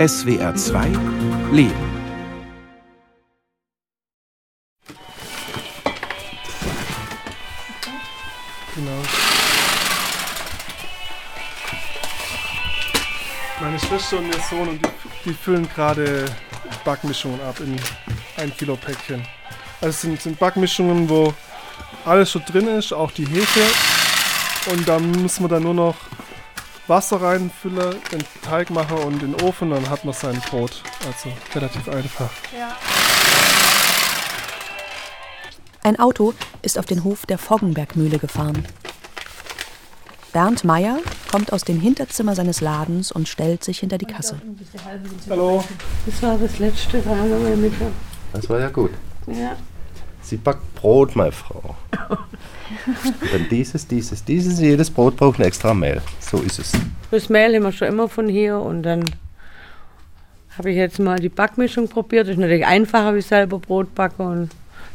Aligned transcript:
SWR 0.00 0.54
2 0.54 0.86
Leben. 1.52 1.74
Genau. 8.74 9.02
Meine 13.60 13.78
Schwester 13.78 14.16
und 14.16 14.28
ihr 14.28 14.40
Sohn 14.48 14.68
und 14.68 14.82
die, 14.82 14.88
die 15.26 15.34
füllen 15.34 15.68
gerade 15.68 16.24
Backmischungen 16.82 17.42
ab 17.42 17.60
in 17.60 17.76
ein 18.38 18.56
Kilo 18.56 18.76
Päckchen. 18.76 19.22
Also 19.82 19.90
es 19.90 20.00
sind, 20.00 20.22
sind 20.22 20.38
Backmischungen, 20.38 21.10
wo 21.10 21.34
alles 22.06 22.30
schon 22.30 22.42
drin 22.46 22.68
ist, 22.68 22.94
auch 22.94 23.10
die 23.10 23.26
Hefe. 23.26 23.60
Und 24.70 24.88
dann 24.88 25.12
muss 25.12 25.38
man 25.40 25.50
dann 25.50 25.64
nur 25.64 25.74
noch 25.74 26.09
Wasser 26.90 27.22
reinfüllen, 27.22 27.94
den 28.12 28.22
Teig 28.42 28.68
machen 28.68 28.98
und 28.98 29.22
den 29.22 29.34
Ofen, 29.42 29.70
dann 29.70 29.88
hat 29.88 30.04
man 30.04 30.12
sein 30.12 30.38
Brot. 30.50 30.82
Also 31.06 31.34
relativ 31.54 31.88
einfach. 31.88 32.30
Ja. 32.52 32.76
Ein 35.82 35.98
Auto 35.98 36.34
ist 36.60 36.78
auf 36.78 36.84
den 36.84 37.04
Hof 37.04 37.24
der 37.24 37.38
Foggenbergmühle 37.38 38.18
gefahren. 38.18 38.66
Bernd 40.32 40.64
Meyer 40.64 40.98
kommt 41.30 41.52
aus 41.52 41.62
dem 41.62 41.80
Hinterzimmer 41.80 42.34
seines 42.34 42.60
Ladens 42.60 43.10
und 43.10 43.28
stellt 43.28 43.64
sich 43.64 43.78
hinter 43.78 43.96
die 43.96 44.04
Kasse. 44.04 44.40
Hallo. 45.28 45.64
Das 46.06 46.22
war 46.22 46.38
das 46.38 46.58
letzte 46.58 46.98
Mal 47.02 47.56
mit 47.56 47.72
Das 48.32 48.48
war 48.48 48.60
ja 48.60 48.68
gut. 48.68 48.90
Ja. 49.26 49.56
Sie 50.22 50.36
backt 50.36 50.74
Brot, 50.74 51.16
meine 51.16 51.32
Frau. 51.32 51.74
Dann 53.32 53.48
dieses, 53.50 53.86
dieses, 53.86 54.24
dieses, 54.24 54.60
jedes 54.60 54.90
Brot 54.90 55.16
braucht 55.16 55.38
ein 55.40 55.46
extra 55.46 55.74
Mehl. 55.74 56.00
So 56.20 56.38
ist 56.38 56.58
es. 56.58 56.72
Das 57.10 57.28
Mehl 57.28 57.54
haben 57.54 57.62
wir 57.62 57.72
schon 57.72 57.88
immer 57.88 58.08
von 58.08 58.28
hier 58.28 58.58
und 58.58 58.82
dann 58.82 59.04
habe 60.56 60.70
ich 60.70 60.76
jetzt 60.76 60.98
mal 60.98 61.18
die 61.18 61.28
Backmischung 61.28 61.88
probiert. 61.88 62.26
Das 62.26 62.34
ist 62.34 62.40
natürlich 62.40 62.66
einfacher 62.66 63.14
wie 63.14 63.22
selber 63.22 63.58
Brot 63.58 63.94
backen 63.94 64.26
und 64.26 64.50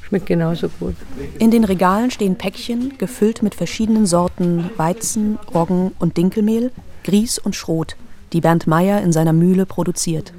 schmeckt 0.07 0.27
genauso 0.27 0.69
gut. 0.69 0.95
In 1.39 1.51
den 1.51 1.63
Regalen 1.63 2.11
stehen 2.11 2.37
Päckchen, 2.37 2.97
gefüllt 2.97 3.41
mit 3.41 3.55
verschiedenen 3.55 4.05
Sorten 4.05 4.69
Weizen, 4.77 5.37
Roggen 5.53 5.91
und 5.99 6.17
Dinkelmehl, 6.17 6.71
Grieß 7.03 7.39
und 7.39 7.55
Schrot, 7.55 7.95
die 8.33 8.41
Bernd 8.41 8.67
Meyer 8.67 9.01
in 9.01 9.11
seiner 9.11 9.33
Mühle 9.33 9.65
produziert. 9.65 10.33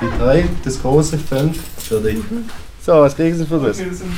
Die 0.00 0.18
drei, 0.18 0.48
das 0.64 0.80
große, 0.80 1.18
fünf, 1.18 1.58
für 1.78 2.00
dich. 2.00 2.18
So, 2.84 2.92
was 3.00 3.14
kriegen 3.14 3.36
Sie 3.36 3.46
für 3.46 3.58
das? 3.60 3.78
das 3.78 3.86
sind 3.86 3.92
12,50 3.92 4.02
Euro. 4.02 4.14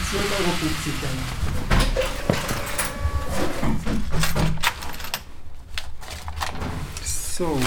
So, 7.37 7.45
und 7.47 7.63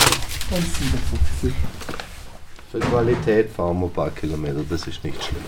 57. 1.42 1.54
Für 2.72 2.80
Qualität 2.80 3.52
fahren 3.52 3.80
wir 3.80 3.86
ein 3.86 3.94
paar 3.94 4.10
Kilometer, 4.12 4.64
das 4.70 4.88
ist 4.88 5.04
nicht 5.04 5.24
schlimm. 5.24 5.44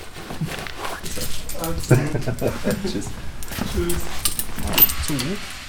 Also, 1.60 1.96
Tschüss. 2.84 3.06
tschüss. 3.74 3.96
Zu. 5.08 5.61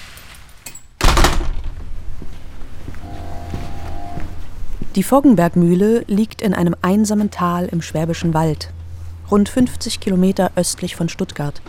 Die 4.95 5.03
Foggenbergmühle 5.03 6.05
liegt 6.07 6.43
in 6.43 6.53
einem 6.53 6.77
einsamen 6.83 7.31
Tal 7.31 7.65
im 7.65 7.81
Schwäbischen 7.81 8.35
Wald, 8.35 8.69
rund 9.31 9.49
50 9.49 10.01
Kilometer 10.01 10.51
östlich 10.55 10.97
von 10.97 11.09
Stuttgart. 11.09 11.63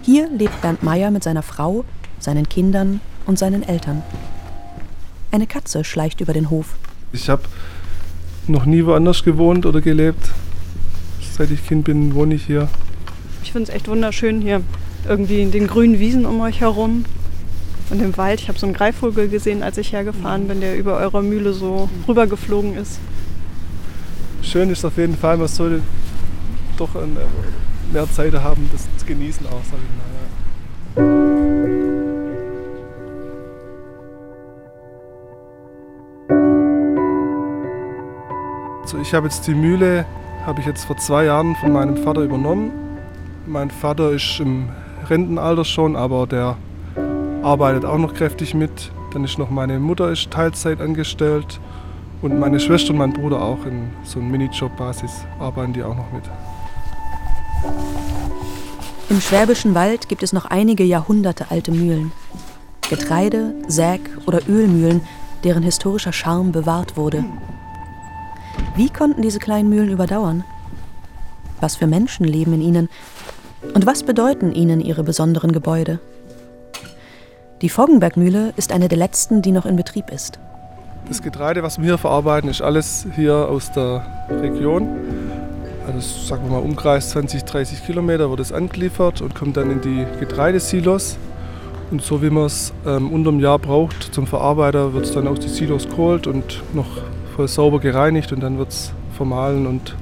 Hier 0.00 0.26
lebt 0.30 0.62
Bernd 0.62 0.82
Meyer 0.82 1.10
mit 1.10 1.22
seiner 1.22 1.42
Frau, 1.42 1.84
seinen 2.18 2.48
Kindern 2.48 3.02
und 3.26 3.38
seinen 3.38 3.62
Eltern. 3.62 4.02
Eine 5.30 5.46
Katze 5.46 5.84
schleicht 5.84 6.22
über 6.22 6.32
den 6.32 6.48
Hof. 6.48 6.76
Ich 7.12 7.28
habe 7.28 7.42
noch 8.46 8.64
nie 8.64 8.86
woanders 8.86 9.22
gewohnt 9.22 9.66
oder 9.66 9.82
gelebt. 9.82 10.30
Seit 11.36 11.50
ich 11.50 11.66
Kind 11.66 11.84
bin, 11.84 12.14
wohne 12.14 12.36
ich 12.36 12.46
hier. 12.46 12.70
Ich 13.42 13.52
finde 13.52 13.70
es 13.70 13.76
echt 13.76 13.86
wunderschön 13.86 14.40
hier. 14.40 14.62
Irgendwie 15.06 15.42
in 15.42 15.50
den 15.50 15.66
grünen 15.66 15.98
Wiesen 15.98 16.24
um 16.24 16.40
euch 16.40 16.62
herum 16.62 17.04
und 17.90 18.00
im 18.00 18.16
Wald. 18.16 18.40
Ich 18.40 18.48
habe 18.48 18.58
so 18.58 18.66
einen 18.66 18.74
Greifvogel 18.74 19.28
gesehen, 19.28 19.62
als 19.62 19.78
ich 19.78 19.92
hergefahren 19.92 20.48
bin, 20.48 20.60
der 20.60 20.76
über 20.76 20.96
eurer 20.96 21.22
Mühle 21.22 21.52
so 21.52 21.88
rübergeflogen 22.08 22.76
ist. 22.76 22.98
Schön 24.42 24.70
ist 24.70 24.84
auf 24.84 24.96
jeden 24.96 25.16
Fall, 25.16 25.36
man 25.36 25.48
sollte 25.48 25.82
doch 26.76 26.94
äh, 26.94 27.06
mehr 27.92 28.10
Zeit 28.10 28.32
haben, 28.34 28.68
das 28.72 28.88
zu 28.96 29.06
genießen 29.06 29.46
auch, 29.46 29.60
sag 29.70 29.78
ich 29.78 29.96
mal. 29.96 30.10
Also 38.82 38.98
ich 38.98 39.14
habe 39.14 39.26
jetzt 39.28 39.46
die 39.46 39.54
Mühle, 39.54 40.04
habe 40.46 40.60
ich 40.60 40.66
jetzt 40.66 40.84
vor 40.84 40.96
zwei 40.96 41.26
Jahren 41.26 41.54
von 41.56 41.72
meinem 41.72 41.96
Vater 41.98 42.22
übernommen. 42.22 42.72
Mein 43.46 43.70
Vater 43.70 44.10
ist 44.10 44.40
im 44.40 44.68
Rentenalter 45.08 45.64
schon, 45.64 45.94
aber 45.96 46.26
der 46.26 46.56
arbeitet 47.42 47.84
auch 47.84 47.98
noch 47.98 48.14
kräftig 48.14 48.54
mit. 48.54 48.90
Dann 49.12 49.24
ist 49.24 49.38
noch 49.38 49.50
meine 49.50 49.78
Mutter 49.78 50.10
ist 50.10 50.30
Teilzeit 50.30 50.80
angestellt 50.80 51.60
und 52.22 52.38
meine 52.38 52.60
Schwester 52.60 52.90
und 52.90 52.98
mein 52.98 53.12
Bruder 53.12 53.42
auch 53.42 53.64
in 53.64 53.90
so 54.04 54.20
einem 54.20 54.30
Minijob-Basis 54.30 55.24
arbeiten 55.38 55.72
die 55.72 55.82
auch 55.82 55.96
noch 55.96 56.12
mit. 56.12 56.24
Im 59.08 59.20
Schwäbischen 59.20 59.74
Wald 59.74 60.08
gibt 60.08 60.22
es 60.22 60.32
noch 60.32 60.44
einige 60.44 60.84
Jahrhunderte 60.84 61.50
alte 61.50 61.72
Mühlen. 61.72 62.12
Getreide-, 62.88 63.54
Säg- 63.68 64.26
oder 64.26 64.40
Ölmühlen, 64.48 65.00
deren 65.42 65.62
historischer 65.62 66.12
Charme 66.12 66.52
bewahrt 66.52 66.96
wurde. 66.96 67.24
Wie 68.76 68.88
konnten 68.88 69.22
diese 69.22 69.38
kleinen 69.38 69.68
Mühlen 69.68 69.90
überdauern? 69.90 70.44
Was 71.60 71.76
für 71.76 71.86
Menschen 71.86 72.24
leben 72.24 72.52
in 72.54 72.62
ihnen? 72.62 72.88
Und 73.74 73.84
was 73.86 74.02
bedeuten 74.02 74.52
ihnen 74.52 74.80
ihre 74.80 75.02
besonderen 75.02 75.52
Gebäude? 75.52 76.00
Die 77.62 77.68
Foggenbergmühle 77.68 78.54
ist 78.56 78.72
eine 78.72 78.88
der 78.88 78.96
letzten, 78.96 79.42
die 79.42 79.52
noch 79.52 79.66
in 79.66 79.76
Betrieb 79.76 80.10
ist. 80.10 80.38
Das 81.08 81.20
Getreide, 81.20 81.62
was 81.62 81.76
wir 81.76 81.84
hier 81.84 81.98
verarbeiten, 81.98 82.48
ist 82.48 82.62
alles 82.62 83.06
hier 83.14 83.34
aus 83.34 83.70
der 83.72 84.02
Region. 84.30 84.88
Also 85.86 86.00
sagen 86.26 86.44
wir 86.44 86.52
mal 86.52 86.62
Umkreis 86.62 87.10
20, 87.10 87.44
30 87.44 87.84
Kilometer 87.84 88.30
wird 88.30 88.40
es 88.40 88.50
angeliefert 88.50 89.20
und 89.20 89.34
kommt 89.34 89.58
dann 89.58 89.70
in 89.70 89.82
die 89.82 90.06
Getreidesilos. 90.20 91.18
Und 91.90 92.00
so 92.00 92.22
wie 92.22 92.30
man 92.30 92.44
es 92.44 92.72
ähm, 92.86 93.12
unterm 93.12 93.40
Jahr 93.40 93.58
braucht 93.58 94.14
zum 94.14 94.26
Verarbeiter, 94.26 94.94
wird 94.94 95.04
es 95.04 95.12
dann 95.12 95.28
aus 95.28 95.40
den 95.40 95.50
Silos 95.50 95.86
geholt 95.86 96.26
und 96.26 96.62
noch 96.72 97.02
voll 97.36 97.46
sauber 97.46 97.78
gereinigt 97.78 98.32
und 98.32 98.40
dann 98.40 98.56
wird 98.56 98.70
es 98.70 98.92
vermahlen 99.18 99.66
und 99.66 99.96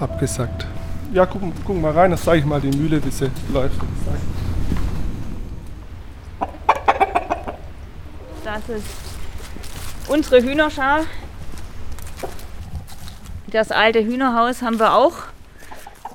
abgesackt. 0.00 0.66
Ja, 1.14 1.24
gucken, 1.24 1.52
gucken 1.64 1.82
mal 1.82 1.92
rein, 1.92 2.10
das 2.10 2.24
zeige 2.24 2.40
ich 2.40 2.46
mal 2.46 2.60
die 2.60 2.76
Mühle, 2.76 3.04
wie 3.04 3.10
sie 3.10 3.30
läuft. 3.52 3.78
Das 8.56 8.78
ist 8.78 8.86
unsere 10.08 10.42
Hühnerschar. 10.42 11.04
Das 13.48 13.70
alte 13.70 14.02
Hühnerhaus 14.02 14.62
haben 14.62 14.78
wir 14.78 14.94
auch 14.94 15.12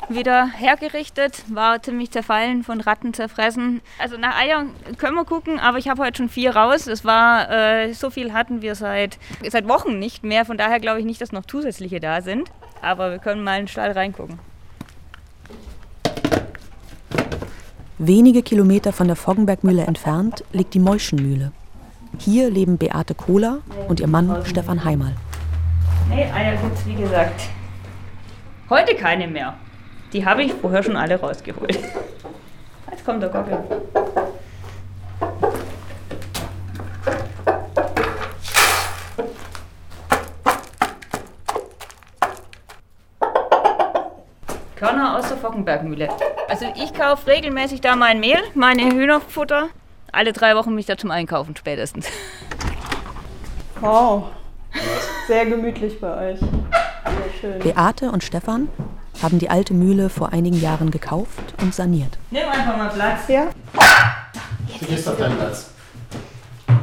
wieder 0.10 0.48
hergerichtet. 0.48 1.44
War 1.50 1.84
ziemlich 1.84 2.10
zerfallen, 2.10 2.64
von 2.64 2.82
Ratten 2.82 3.14
zerfressen. 3.14 3.82
Also 4.00 4.18
nach 4.18 4.36
Eiern 4.40 4.72
können 4.98 5.16
wir 5.16 5.26
gucken, 5.26 5.60
aber 5.60 5.78
ich 5.78 5.88
habe 5.88 6.02
heute 6.02 6.18
schon 6.18 6.30
vier 6.30 6.56
raus. 6.56 6.88
Es 6.88 7.06
war, 7.06 7.52
äh, 7.52 7.94
so 7.94 8.10
viel 8.10 8.34
hatten 8.34 8.64
wir 8.64 8.74
seit, 8.74 9.20
seit 9.48 9.68
Wochen 9.68 10.00
nicht 10.00 10.24
mehr. 10.24 10.44
Von 10.44 10.58
daher 10.58 10.80
glaube 10.80 11.00
ich 11.00 11.06
nicht, 11.06 11.22
dass 11.22 11.32
noch 11.32 11.46
zusätzliche 11.46 12.00
da 12.00 12.24
sind. 12.24 12.50
Aber 12.82 13.12
wir 13.12 13.20
können 13.20 13.44
mal 13.44 13.60
in 13.60 13.66
den 13.66 13.68
Stall 13.68 13.92
reingucken. 13.92 14.40
Wenige 18.00 18.42
Kilometer 18.42 18.94
von 18.94 19.06
der 19.06 19.16
Foggenbergmühle 19.16 19.84
entfernt 19.84 20.44
liegt 20.54 20.74
die 20.74 20.80
Meuschenmühle. 20.80 21.52
Hier 22.18 22.50
leben 22.50 22.78
Beate 22.78 23.16
Kohler 23.16 23.60
und 23.88 24.00
ihr 24.00 24.08
Mann 24.08 24.46
Stefan 24.46 24.84
Heimal. 24.84 25.16
Nee, 26.10 26.26
Eier 26.32 26.56
gibt's 26.58 26.86
wie 26.86 26.96
gesagt. 26.96 27.42
Heute 28.70 28.96
keine 28.96 29.28
mehr. 29.28 29.56
Die 30.14 30.26
habe 30.26 30.44
ich 30.44 30.54
vorher 30.54 30.84
schon 30.84 30.96
alle 30.96 31.20
rausgeholt. 31.20 31.80
Jetzt 32.92 33.06
kommt 33.06 33.24
der 33.24 33.30
Gockel. 33.30 33.58
Körner 44.76 45.18
aus 45.18 45.28
der 45.28 45.38
Fockenbergmühle. 45.38 46.10
Also 46.50 46.66
ich 46.76 46.94
kaufe 46.94 47.28
regelmäßig 47.28 47.82
da 47.82 47.96
mein 47.96 48.20
Mehl, 48.20 48.40
meine 48.56 48.84
Hühnerfutter. 48.84 49.70
Alle 50.12 50.34
drei 50.34 50.56
Wochen 50.56 50.76
mich 50.76 50.86
da 50.86 50.98
zum 50.98 51.10
Einkaufen 51.10 51.56
spätestens. 51.56 52.08
Wow. 53.80 54.26
Sehr 55.28 55.46
gemütlich 55.46 56.00
bei 56.00 56.32
euch. 56.32 56.40
Sehr 56.40 56.50
schön. 57.40 57.60
Beate 57.60 58.12
und 58.12 58.24
Stefan 58.24 58.70
haben 59.22 59.40
die 59.40 59.50
alte 59.50 59.74
Mühle 59.74 60.10
vor 60.10 60.34
einigen 60.34 60.60
Jahren 60.60 60.92
gekauft 60.92 61.54
und 61.62 61.74
saniert. 61.74 62.18
Nimm 62.30 62.48
einfach 62.48 62.78
mal 62.78 62.90
Platz. 62.90 63.28
Ja. 63.28 63.48
Du 64.80 64.86
gehst 64.86 65.08
auf 65.08 65.18
deinen 65.18 65.38
Platz. 65.38 65.72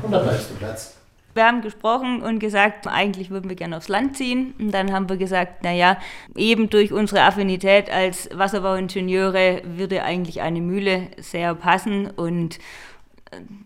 Und 0.02 0.12
da 0.12 0.20
bleibst 0.20 0.50
du 0.50 0.54
Platz. 0.54 0.94
Wir 1.34 1.44
haben 1.44 1.60
gesprochen 1.60 2.22
und 2.22 2.40
gesagt, 2.40 2.86
eigentlich 2.88 3.30
würden 3.30 3.48
wir 3.48 3.56
gerne 3.56 3.76
aufs 3.76 3.88
Land 3.88 4.16
ziehen. 4.16 4.54
Und 4.58 4.72
dann 4.72 4.92
haben 4.92 5.08
wir 5.08 5.18
gesagt, 5.18 5.62
naja, 5.62 5.98
eben 6.34 6.70
durch 6.70 6.92
unsere 6.92 7.22
Affinität 7.22 7.90
als 7.90 8.28
Wasserbauingenieure 8.32 9.62
würde 9.64 10.02
eigentlich 10.02 10.40
eine 10.40 10.60
Mühle 10.60 11.08
sehr 11.18 11.54
passen 11.54 12.08
und 12.10 12.58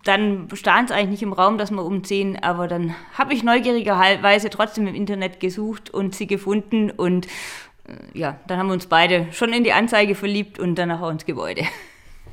dann 0.05 0.49
stand 0.55 0.91
es 0.91 0.97
eigentlich 0.97 1.11
nicht 1.11 1.23
im 1.23 1.33
Raum, 1.33 1.59
dass 1.59 1.71
wir 1.71 1.85
umziehen, 1.85 2.39
aber 2.41 2.69
dann 2.69 2.95
habe 3.15 3.35
ich 3.35 3.43
neugierigerweise 3.43 4.51
trotzdem 4.51 4.87
im 4.87 4.95
Internet 4.95 5.41
gesucht 5.41 5.91
und 5.91 6.15
sie 6.15 6.27
gefunden 6.27 6.91
und 6.91 7.27
äh, 7.87 8.19
ja, 8.19 8.37
dann 8.47 8.59
haben 8.59 8.67
wir 8.67 8.75
uns 8.75 8.87
beide 8.87 9.27
schon 9.33 9.53
in 9.53 9.65
die 9.65 9.73
Anzeige 9.73 10.15
verliebt 10.15 10.59
und 10.59 10.77
danach 10.77 11.01
auch 11.01 11.11
ins 11.11 11.25
Gebäude. 11.25 11.63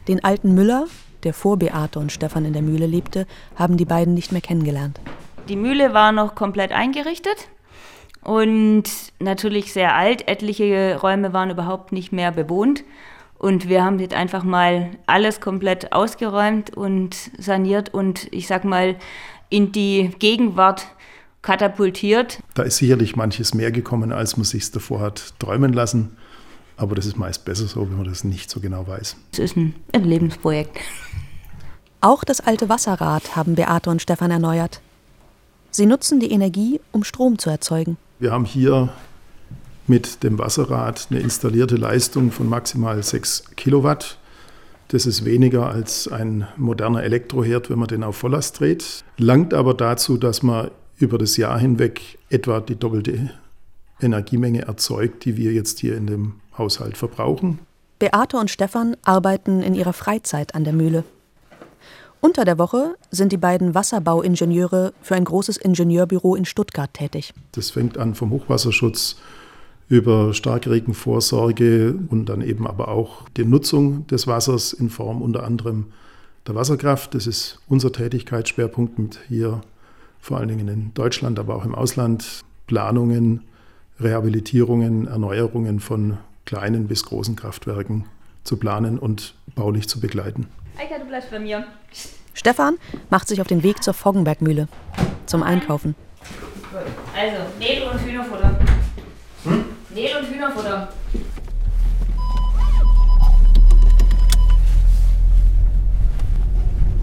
Den 0.08 0.24
alten 0.24 0.56
Müller, 0.56 0.88
der 1.24 1.34
vor 1.34 1.58
Beate 1.58 2.00
und 2.00 2.12
Stefan 2.12 2.46
in 2.46 2.54
der 2.54 2.62
Mühle 2.62 2.86
lebte, 2.86 3.28
haben 3.56 3.78
die 3.78 3.86
beiden 3.86 4.14
nicht 4.14 4.32
mehr 4.32 4.42
kennengelernt. 4.42 5.00
Die 5.50 5.56
Mühle 5.56 5.94
war 5.94 6.12
noch 6.12 6.36
komplett 6.36 6.72
eingerichtet 6.72 7.50
und 8.24 8.84
natürlich 9.20 9.74
sehr 9.74 9.96
alt. 9.96 10.28
Etliche 10.28 11.00
Räume 11.02 11.34
waren 11.34 11.50
überhaupt 11.50 11.92
nicht 11.92 12.12
mehr 12.12 12.32
bewohnt. 12.32 12.84
Und 13.40 13.70
wir 13.70 13.84
haben 13.84 14.00
jetzt 14.00 14.14
einfach 14.14 14.44
mal 14.44 14.92
alles 15.08 15.40
komplett 15.40 15.94
ausgeräumt 15.94 16.76
und 16.76 17.16
saniert 17.38 17.94
und 17.94 18.28
ich 18.32 18.48
sag 18.48 18.66
mal 18.66 18.98
in 19.50 19.72
die 19.72 20.12
Gegenwart 20.20 20.88
katapultiert. 21.42 22.40
Da 22.54 22.64
ist 22.64 22.78
sicherlich 22.78 23.16
manches 23.16 23.54
mehr 23.54 23.72
gekommen, 23.72 24.12
als 24.12 24.36
man 24.36 24.44
sich 24.44 24.70
davor 24.72 25.00
hat 25.00 25.34
träumen 25.40 25.72
lassen. 25.72 26.18
Aber 26.76 26.96
das 26.96 27.06
ist 27.06 27.18
meist 27.18 27.46
besser 27.46 27.66
so, 27.66 27.90
wenn 27.90 27.96
man 27.96 28.06
das 28.06 28.26
nicht 28.26 28.50
so 28.50 28.60
genau 28.60 28.86
weiß. 28.86 29.16
Es 29.32 29.40
ist 29.40 29.56
ein, 29.56 29.74
ein 29.94 30.04
Lebensprojekt. 30.04 30.78
Auch 32.02 32.26
das 32.26 32.42
alte 32.42 32.68
Wasserrad 32.68 33.38
haben 33.38 33.56
Beate 33.56 33.90
und 33.90 34.02
Stefan 34.02 34.32
erneuert. 34.32 34.82
Sie 35.72 35.86
nutzen 35.86 36.20
die 36.20 36.32
Energie, 36.32 36.82
um 36.92 37.06
Strom 37.06 37.40
zu 37.40 37.50
erzeugen. 37.50 37.98
Wir 38.20 38.32
haben 38.32 38.46
hier 38.46 38.90
mit 39.90 40.24
dem 40.24 40.38
Wasserrad 40.38 41.08
eine 41.10 41.20
installierte 41.20 41.76
Leistung 41.76 42.32
von 42.32 42.48
maximal 42.48 43.02
6 43.02 43.56
Kilowatt. 43.56 44.18
Das 44.90 45.06
ist 45.06 45.26
weniger 45.26 45.70
als 45.70 46.08
ein 46.08 46.48
moderner 46.58 47.04
Elektroherd, 47.04 47.70
wenn 47.70 47.80
man 47.80 47.88
den 47.88 48.04
auf 48.04 48.18
Volllast 48.18 48.60
dreht. 48.60 49.04
Langt 49.18 49.54
aber 49.54 49.74
dazu, 49.74 50.18
dass 50.18 50.42
man 50.42 50.72
über 50.98 51.18
das 51.18 51.38
Jahr 51.38 51.60
hinweg 51.60 52.18
etwa 52.30 52.60
die 52.60 52.76
doppelte 52.76 53.32
Energiemenge 54.02 54.62
erzeugt, 54.62 55.26
die 55.26 55.38
wir 55.38 55.52
jetzt 55.54 55.80
hier 55.80 55.96
in 55.96 56.08
dem 56.08 56.34
Haushalt 56.58 56.98
verbrauchen. 56.98 57.60
Beate 58.00 58.38
und 58.38 58.50
Stefan 58.50 58.96
arbeiten 59.04 59.62
in 59.62 59.76
ihrer 59.76 59.94
Freizeit 59.94 60.56
an 60.56 60.64
der 60.64 60.74
Mühle. 60.74 61.04
Unter 62.22 62.44
der 62.44 62.58
Woche 62.58 62.96
sind 63.12 63.32
die 63.32 63.38
beiden 63.38 63.76
Wasserbauingenieure 63.76 64.94
für 65.02 65.16
ein 65.16 65.24
großes 65.24 65.58
Ingenieurbüro 65.58 66.36
in 66.36 66.46
Stuttgart 66.46 66.94
tätig. 66.94 67.34
Das 67.54 67.72
fängt 67.72 67.98
an 67.98 68.16
vom 68.16 68.32
Hochwasserschutz 68.32 69.18
über 69.90 70.36
Starkregenvorsorge 70.36 71.96
und 72.10 72.28
dann 72.28 72.42
eben 72.42 72.68
aber 72.68 72.90
auch 72.90 73.28
die 73.36 73.44
Nutzung 73.44 74.06
des 74.08 74.28
Wassers 74.28 74.72
in 74.72 74.90
Form 74.90 75.22
unter 75.22 75.44
anderem 75.44 75.88
der 76.48 76.56
Wasserkraft. 76.56 77.16
Das 77.16 77.26
ist 77.26 77.60
unser 77.68 77.92
Tätigkeitsschwerpunkt 77.92 79.00
mit 79.00 79.20
hier 79.28 79.62
vor 80.22 80.38
allen 80.38 80.50
Dingen 80.50 80.68
in 80.68 80.94
Deutschland, 80.94 81.40
aber 81.40 81.56
auch 81.56 81.66
im 81.66 81.74
Ausland. 81.74 82.42
Planungen, 82.68 83.42
Rehabilitierungen, 84.00 85.08
Erneuerungen 85.08 85.80
von 85.80 86.18
kleinen 86.46 86.88
bis 86.88 87.04
großen 87.04 87.36
Kraftwerken 87.36 88.06
zu 88.44 88.58
planen 88.58 89.00
und 89.00 89.34
baulich 89.56 89.90
zu 89.90 90.00
begleiten. 90.00 90.46
Eika, 90.78 91.00
du 91.00 91.06
bleibst 91.06 91.32
bei 91.32 91.40
mir. 91.40 91.66
Stefan 92.36 92.78
macht 93.10 93.28
sich 93.28 93.42
auf 93.42 93.48
den 93.48 93.64
Weg 93.64 93.82
zur 93.82 93.96
Foggenbergmühle 93.96 94.68
zum 95.26 95.42
Einkaufen. 95.42 95.96
Also, 97.16 97.38
Mehl 97.58 97.84
und 97.92 98.00
Hühnerfutter. 98.06 98.60
Hm? 99.46 99.66
Mehl 99.94 100.10
und 100.20 100.28
Hühnerfutter. 100.32 100.90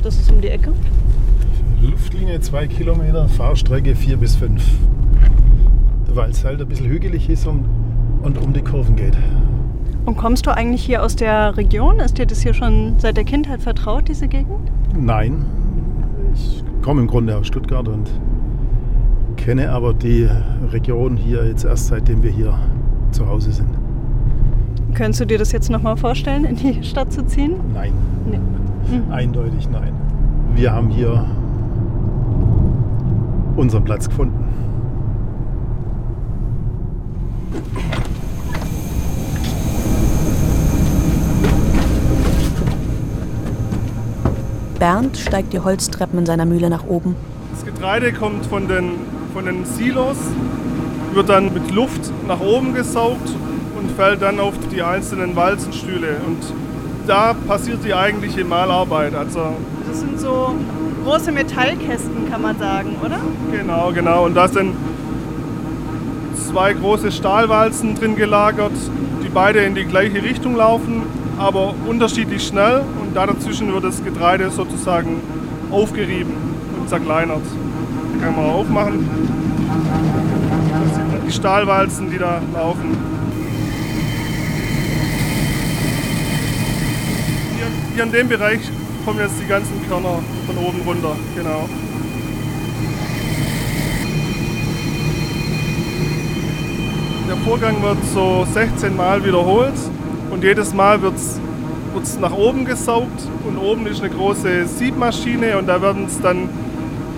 Das 0.04 0.14
ist 0.14 0.30
um 0.30 0.40
die 0.40 0.48
Ecke. 0.48 0.72
Luftlinie 1.82 2.40
2 2.40 2.68
Kilometer, 2.68 3.28
Fahrstrecke 3.28 3.96
4 3.96 4.16
bis 4.18 4.36
5. 4.36 4.62
Weil 6.14 6.30
es 6.30 6.44
halt 6.44 6.60
ein 6.60 6.68
bisschen 6.68 6.86
hügelig 6.86 7.28
ist 7.28 7.46
und, 7.48 7.64
und 8.22 8.38
um 8.38 8.52
die 8.52 8.62
Kurven 8.62 8.94
geht. 8.94 9.16
Und 10.04 10.16
kommst 10.16 10.46
du 10.46 10.54
eigentlich 10.54 10.84
hier 10.84 11.02
aus 11.02 11.16
der 11.16 11.56
Region? 11.56 11.98
Ist 11.98 12.18
dir 12.18 12.26
das 12.26 12.42
hier 12.42 12.54
schon 12.54 13.00
seit 13.00 13.16
der 13.16 13.24
Kindheit 13.24 13.62
vertraut, 13.62 14.06
diese 14.06 14.28
Gegend? 14.28 14.70
Nein, 14.96 15.44
ich 16.32 16.62
komme 16.82 17.00
im 17.00 17.08
Grunde 17.08 17.36
aus 17.36 17.48
Stuttgart 17.48 17.88
und 17.88 18.08
kenne 19.36 19.70
aber 19.70 19.92
die 19.92 20.28
Region 20.70 21.16
hier 21.16 21.44
jetzt 21.46 21.64
erst 21.64 21.88
seitdem 21.88 22.22
wir 22.22 22.30
hier 22.30 22.56
zu 23.12 23.26
Hause 23.26 23.52
sind. 23.52 23.68
Könntest 24.94 25.20
du 25.20 25.26
dir 25.26 25.38
das 25.38 25.52
jetzt 25.52 25.70
nochmal 25.70 25.96
vorstellen, 25.96 26.44
in 26.44 26.56
die 26.56 26.82
Stadt 26.82 27.12
zu 27.12 27.26
ziehen? 27.26 27.54
Nein. 27.74 27.92
Nee. 28.30 28.38
Mhm. 28.38 29.12
Eindeutig 29.12 29.68
nein. 29.70 29.92
Wir 30.54 30.72
haben 30.72 30.88
hier 30.88 31.26
unseren 33.56 33.84
Platz 33.84 34.08
gefunden. 34.08 34.46
Bernd 44.78 45.16
steigt 45.16 45.52
die 45.52 45.60
Holztreppen 45.60 46.18
in 46.20 46.26
seiner 46.26 46.44
Mühle 46.44 46.68
nach 46.68 46.86
oben. 46.86 47.16
Das 47.50 47.64
Getreide 47.64 48.12
kommt 48.12 48.44
von 48.46 48.68
den, 48.68 48.92
von 49.32 49.46
den 49.46 49.64
Silos, 49.64 50.18
wird 51.16 51.30
dann 51.30 51.52
mit 51.52 51.70
Luft 51.72 52.12
nach 52.28 52.40
oben 52.40 52.74
gesaugt 52.74 53.34
und 53.76 53.90
fällt 53.92 54.20
dann 54.20 54.38
auf 54.38 54.52
die 54.70 54.82
einzelnen 54.82 55.34
Walzenstühle. 55.34 56.16
Und 56.26 56.38
da 57.06 57.34
passiert 57.34 57.84
die 57.84 57.94
eigentliche 57.94 58.44
Mahlarbeit. 58.44 59.14
Also 59.14 59.54
Das 59.88 60.00
sind 60.00 60.20
so 60.20 60.54
große 61.04 61.32
Metallkästen, 61.32 62.30
kann 62.30 62.42
man 62.42 62.58
sagen, 62.58 62.96
oder? 63.02 63.18
Genau, 63.50 63.92
genau. 63.92 64.26
Und 64.26 64.34
da 64.34 64.46
sind 64.46 64.74
zwei 66.34 66.74
große 66.74 67.10
Stahlwalzen 67.10 67.94
drin 67.94 68.14
gelagert, 68.14 68.72
die 69.24 69.28
beide 69.30 69.60
in 69.60 69.74
die 69.74 69.84
gleiche 69.84 70.22
Richtung 70.22 70.54
laufen, 70.54 71.02
aber 71.38 71.72
unterschiedlich 71.86 72.46
schnell. 72.46 72.82
Und 73.00 73.16
da 73.16 73.26
dazwischen 73.26 73.72
wird 73.72 73.84
das 73.84 74.04
Getreide 74.04 74.50
sozusagen 74.50 75.20
aufgerieben 75.70 76.34
und 76.78 76.88
zerkleinert. 76.90 77.42
Kann 78.20 78.36
man 78.36 78.44
aufmachen. 78.46 79.08
Stahlwalzen, 81.36 82.10
die 82.10 82.18
da 82.18 82.40
laufen. 82.54 82.96
Hier, 87.56 87.66
hier 87.94 88.04
in 88.04 88.12
dem 88.12 88.28
Bereich 88.28 88.60
kommen 89.04 89.20
jetzt 89.20 89.34
die 89.40 89.46
ganzen 89.46 89.86
Körner 89.88 90.18
von 90.46 90.58
oben 90.58 90.80
runter. 90.86 91.14
Genau. 91.36 91.68
Der 97.28 97.36
Vorgang 97.38 97.82
wird 97.82 97.98
so 98.14 98.46
16 98.52 98.96
Mal 98.96 99.24
wiederholt 99.24 99.74
und 100.30 100.42
jedes 100.42 100.72
Mal 100.72 101.02
wird 101.02 101.16
es 101.16 101.40
nach 102.18 102.32
oben 102.32 102.64
gesaugt 102.64 103.28
und 103.46 103.58
oben 103.58 103.86
ist 103.86 104.00
eine 104.00 104.10
große 104.10 104.66
Siebmaschine 104.66 105.58
und 105.58 105.66
da 105.66 105.82
werden 105.82 106.06
es 106.06 106.20
dann 106.20 106.48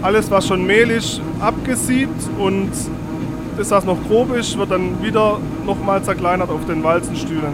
alles, 0.03 0.31
was 0.31 0.47
schon 0.47 0.67
Mehl 0.67 0.91
ist, 0.91 1.21
abgesiebt 1.41 2.23
und 2.39 2.71
das, 3.59 3.71
was 3.73 3.85
noch 3.85 3.99
grob 4.07 4.35
ist, 4.35 4.57
wird 4.57 4.71
dann 4.71 5.03
wieder 5.03 5.39
nochmal 5.67 6.03
zerkleinert 6.03 6.49
auf 6.49 6.65
den 6.67 6.83
Walzenstühlen. 6.83 7.53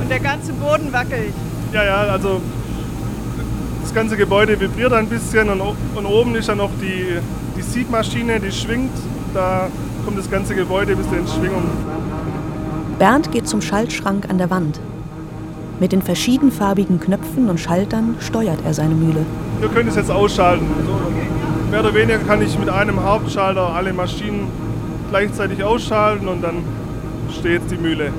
Und 0.00 0.10
der 0.10 0.20
ganze 0.20 0.52
Boden 0.52 0.92
wackelt. 0.92 1.32
Ja, 1.72 1.84
ja, 1.84 1.96
also 2.12 2.40
das 3.82 3.94
ganze 3.94 4.16
Gebäude 4.16 4.58
vibriert 4.60 4.92
ein 4.92 5.06
bisschen 5.06 5.48
und, 5.48 5.60
und 5.60 6.06
oben 6.06 6.34
ist 6.34 6.48
ja 6.48 6.54
noch 6.54 6.70
die, 6.80 7.18
die 7.56 7.62
Siebmaschine, 7.62 8.40
die 8.40 8.50
schwingt. 8.50 8.92
Da 9.32 9.68
kommt 10.04 10.18
das 10.18 10.30
ganze 10.30 10.54
Gebäude 10.54 10.92
ein 10.92 10.98
bisschen 10.98 11.20
in 11.20 11.28
Schwingung. 11.28 11.62
Bernd 12.98 13.30
geht 13.30 13.46
zum 13.46 13.62
Schaltschrank 13.62 14.28
an 14.28 14.38
der 14.38 14.50
Wand. 14.50 14.80
Mit 15.78 15.92
den 15.92 16.02
verschiedenfarbigen 16.02 16.98
Knöpfen 16.98 17.48
und 17.48 17.60
Schaltern 17.60 18.16
steuert 18.18 18.58
er 18.64 18.74
seine 18.74 18.96
Mühle. 18.96 19.24
Wir 19.60 19.68
können 19.68 19.88
es 19.88 19.94
jetzt 19.94 20.10
ausschalten. 20.10 20.66
So, 20.84 20.98
mehr 21.70 21.80
oder 21.80 21.94
weniger 21.94 22.18
kann 22.18 22.40
ich 22.40 22.58
mit 22.58 22.68
einem 22.68 23.02
Hauptschalter 23.02 23.74
alle 23.74 23.92
Maschinen 23.92 24.50
gleichzeitig 25.10 25.62
ausschalten 25.62 26.28
und 26.28 26.42
dann 26.42 26.64
steht 27.38 27.70
die 27.70 27.76
Mühle. 27.76 28.12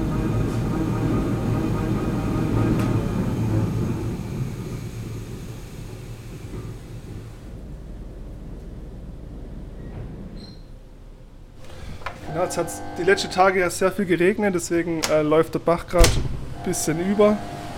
Ja, 12.36 12.46
es 12.46 12.58
hat 12.58 12.68
die 12.98 13.04
letzten 13.04 13.32
Tage 13.32 13.60
ja 13.60 13.70
sehr 13.70 13.92
viel 13.92 14.06
geregnet, 14.06 14.54
deswegen 14.56 15.02
äh, 15.12 15.24
läuft 15.24 15.56
der 15.56 15.60
Bach 15.60 15.88
gerade 15.88 16.06
ein 16.06 16.64
bisschen 16.64 17.00
über 17.00 17.38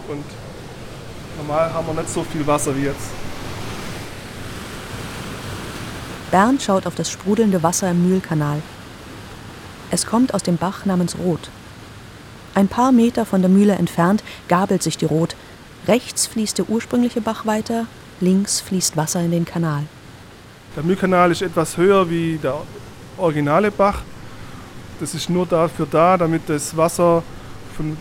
und 0.10 0.24
normal 1.38 1.74
haben 1.74 1.88
wir 1.88 1.94
nicht 1.94 2.10
so 2.10 2.24
viel 2.24 2.46
Wasser 2.46 2.76
wie 2.76 2.84
jetzt. 2.84 3.31
Bernd 6.32 6.62
schaut 6.62 6.88
auf 6.88 6.96
das 6.96 7.12
sprudelnde 7.12 7.62
Wasser 7.62 7.92
im 7.92 8.08
Mühlkanal. 8.08 8.62
Es 9.92 10.06
kommt 10.06 10.34
aus 10.34 10.42
dem 10.42 10.56
Bach 10.56 10.86
namens 10.86 11.18
Rot. 11.18 11.50
Ein 12.56 12.70
paar 12.70 12.94
Meter 12.94 13.26
von 13.26 13.42
der 13.42 13.50
Mühle 13.50 13.76
entfernt 13.76 14.24
gabelt 14.48 14.82
sich 14.82 14.98
die 14.98 15.06
Rot. 15.06 15.36
Rechts 15.88 16.28
fließt 16.28 16.58
der 16.58 16.70
ursprüngliche 16.70 17.20
Bach 17.20 17.46
weiter, 17.46 17.86
links 18.22 18.62
fließt 18.62 18.96
Wasser 18.96 19.22
in 19.22 19.32
den 19.32 19.46
Kanal. 19.46 19.84
Der 20.76 20.84
Mühlkanal 20.84 21.32
ist 21.32 21.42
etwas 21.42 21.76
höher 21.76 22.10
wie 22.10 22.40
der 22.42 22.56
originale 23.18 23.70
Bach. 23.70 24.02
Das 25.02 25.14
ist 25.14 25.30
nur 25.30 25.46
dafür 25.46 25.88
da, 25.90 26.18
damit 26.18 26.44
das 26.48 26.78
Wasser 26.78 27.24
von 27.76 27.98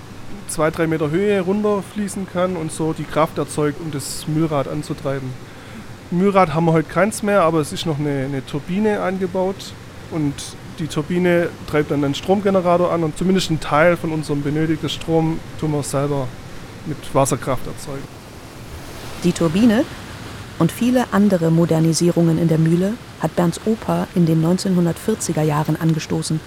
zwei, 0.47 0.71
drei 0.71 0.87
Meter 0.87 1.11
Höhe 1.11 1.41
runterfließen 1.41 2.29
kann 2.33 2.57
und 2.57 2.71
so 2.71 2.93
die 2.93 3.05
Kraft 3.05 3.39
erzeugt, 3.39 3.81
um 3.81 3.91
das 3.91 4.29
Mühlrad 4.29 4.69
anzutreiben. 4.69 5.33
Mühlrad 6.11 6.55
haben 6.55 6.65
wir 6.67 6.73
heute 6.73 6.89
keins 6.89 7.23
mehr, 7.23 7.43
aber 7.43 7.61
es 7.61 7.73
ist 7.73 7.87
noch 7.87 7.99
eine, 7.99 8.25
eine 8.25 8.45
Turbine 8.45 9.03
eingebaut 9.03 9.73
und 10.11 10.35
die 10.81 10.89
Turbine 10.89 11.51
treibt 11.69 11.91
dann 11.91 12.05
einen 12.05 12.15
Stromgenerator 12.15 12.93
an 12.93 13.05
und 13.05 13.17
zumindest 13.17 13.51
einen 13.51 13.61
Teil 13.61 13.97
von 13.97 14.13
unserem 14.13 14.43
benötigten 14.43 14.89
Strom 14.89 15.39
tun 15.61 15.73
wir 15.73 15.83
selber 15.83 16.27
mit 16.87 16.97
Wasserkraft 17.13 17.67
erzeugen. 17.67 18.03
Die 19.23 19.33
Turbine 19.33 19.85
und 20.59 20.73
viele 20.73 21.05
andere 21.13 21.51
Modernisierungen 21.51 22.39
in 22.39 22.49
der 22.49 22.59
Mühle 22.59 22.95
hat 23.21 23.37
Bernds 23.37 23.61
Opa 23.67 24.09
in 24.15 24.27
den 24.27 24.45
1940er 24.45 25.43
Jahren 25.43 25.77
angestoßen. 25.81 26.41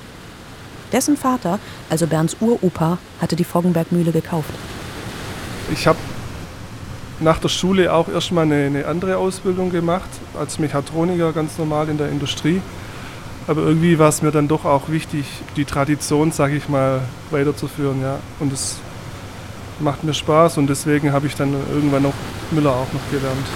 Dessen 0.92 1.16
Vater, 1.16 1.60
also 1.90 2.06
Bernds 2.06 2.36
Uropa, 2.40 2.98
hatte 3.22 3.36
die 3.36 3.44
Foggenbergmühle 3.44 4.12
gekauft. 4.12 4.54
Ich 5.72 5.88
habe 5.88 5.98
nach 7.20 7.38
der 7.40 7.50
Schule 7.50 7.94
auch 7.94 8.10
erstmal 8.10 8.46
eine, 8.46 8.66
eine 8.66 8.86
andere 8.86 9.18
Ausbildung 9.18 9.72
gemacht, 9.72 10.10
als 10.40 10.60
Mechatroniker 10.60 11.32
ganz 11.32 11.58
normal 11.58 11.90
in 11.90 11.98
der 11.98 12.10
Industrie. 12.10 12.62
Aber 13.48 13.62
irgendwie 13.62 14.00
war 14.00 14.10
es 14.10 14.22
mir 14.22 14.32
dann 14.32 14.48
doch 14.48 14.66
auch 14.66 14.90
wichtig, 14.90 15.26
die 15.58 15.66
Tradition, 15.66 16.32
sage 16.32 16.56
ich 16.56 16.70
mal, 16.70 17.02
weiterzuführen. 17.30 18.02
Ja. 18.02 18.20
Und 18.40 18.54
es 18.54 18.78
macht 19.80 20.04
mir 20.04 20.14
Spaß 20.14 20.58
und 20.58 20.68
deswegen 20.68 21.12
habe 21.12 21.28
ich 21.28 21.36
dann 21.36 21.54
irgendwann 21.74 22.04
noch 22.04 22.14
Müller 22.52 22.72
auch 22.72 22.92
noch 22.94 23.12
gelernt. 23.12 23.48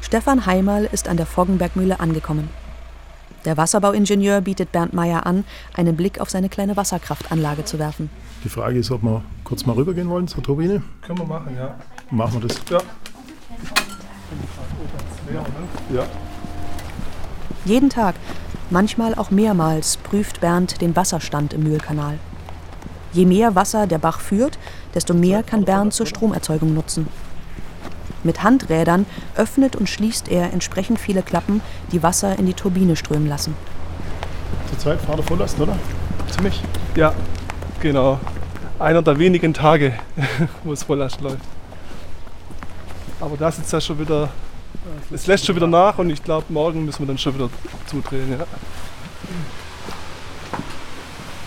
Stefan 0.00 0.46
Heimerl 0.46 0.88
ist 0.90 1.06
an 1.06 1.18
der 1.18 1.26
Foggenbergmühle 1.26 2.00
angekommen. 2.00 2.48
Der 3.48 3.56
Wasserbauingenieur 3.56 4.42
bietet 4.42 4.72
Bernd 4.72 4.92
Meyer 4.92 5.24
an, 5.24 5.42
einen 5.72 5.96
Blick 5.96 6.20
auf 6.20 6.28
seine 6.28 6.50
kleine 6.50 6.76
Wasserkraftanlage 6.76 7.64
zu 7.64 7.78
werfen. 7.78 8.10
Die 8.44 8.50
Frage 8.50 8.78
ist, 8.78 8.90
ob 8.90 9.02
wir 9.02 9.22
kurz 9.42 9.64
mal 9.64 9.72
rübergehen 9.72 10.10
wollen 10.10 10.28
zur 10.28 10.42
Turbine. 10.42 10.82
Können 11.00 11.20
wir 11.20 11.24
machen, 11.24 11.56
ja. 11.56 11.74
Machen 12.10 12.42
wir 12.42 12.46
das. 12.46 12.60
Ja. 12.68 12.78
Ja. 15.94 16.04
Jeden 17.64 17.88
Tag, 17.88 18.16
manchmal 18.68 19.14
auch 19.14 19.30
mehrmals, 19.30 19.96
prüft 19.96 20.42
Bernd 20.42 20.82
den 20.82 20.94
Wasserstand 20.94 21.54
im 21.54 21.62
Mühlkanal. 21.62 22.18
Je 23.14 23.24
mehr 23.24 23.54
Wasser 23.54 23.86
der 23.86 23.96
Bach 23.96 24.20
führt, 24.20 24.58
desto 24.94 25.14
mehr 25.14 25.42
kann 25.42 25.64
Bernd 25.64 25.94
zur 25.94 26.04
Stromerzeugung 26.04 26.74
nutzen. 26.74 27.08
Mit 28.24 28.42
Handrädern 28.42 29.06
öffnet 29.36 29.76
und 29.76 29.88
schließt 29.88 30.28
er 30.28 30.52
entsprechend 30.52 30.98
viele 30.98 31.22
Klappen, 31.22 31.60
die 31.92 32.02
Wasser 32.02 32.38
in 32.38 32.46
die 32.46 32.54
Turbine 32.54 32.96
strömen 32.96 33.28
lassen. 33.28 33.54
Zurzeit 34.70 35.00
Fahrer 35.00 35.22
volllasten, 35.22 35.62
oder? 35.62 35.78
Ziemlich. 36.30 36.62
Ja, 36.96 37.14
genau. 37.80 38.18
Einer 38.78 39.02
der 39.02 39.18
wenigen 39.18 39.54
Tage, 39.54 39.94
wo 40.64 40.72
es 40.72 40.82
Volllast 40.82 41.20
läuft. 41.20 41.42
Aber 43.20 43.36
das 43.36 43.58
ist 43.58 43.72
ja 43.72 43.80
schon 43.80 43.98
wieder. 43.98 44.28
Es 45.12 45.26
lässt 45.26 45.46
schon 45.46 45.56
wieder 45.56 45.66
nach 45.66 45.98
und 45.98 46.10
ich 46.10 46.22
glaube, 46.22 46.46
morgen 46.50 46.84
müssen 46.84 47.00
wir 47.00 47.06
dann 47.06 47.18
schon 47.18 47.34
wieder 47.34 47.50
zudrehen. 47.86 48.30
Ja. 48.30 48.46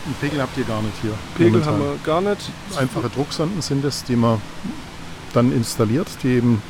Einen 0.06 0.16
Pegel 0.20 0.42
habt 0.42 0.58
ihr 0.58 0.66
gar 0.66 0.82
nicht 0.82 0.96
hier. 1.02 1.14
Pegel 1.38 1.52
momentan. 1.52 1.74
haben 1.74 1.80
wir 1.80 1.98
gar 2.04 2.22
nicht. 2.22 2.50
Einfache 2.76 3.10
Drucksonden 3.10 3.62
sind 3.62 3.86
es, 3.86 4.04
die 4.04 4.16
man 4.16 4.42
dann 5.32 5.52
installiert, 5.52 6.08
die 6.24 6.30
eben 6.30 6.62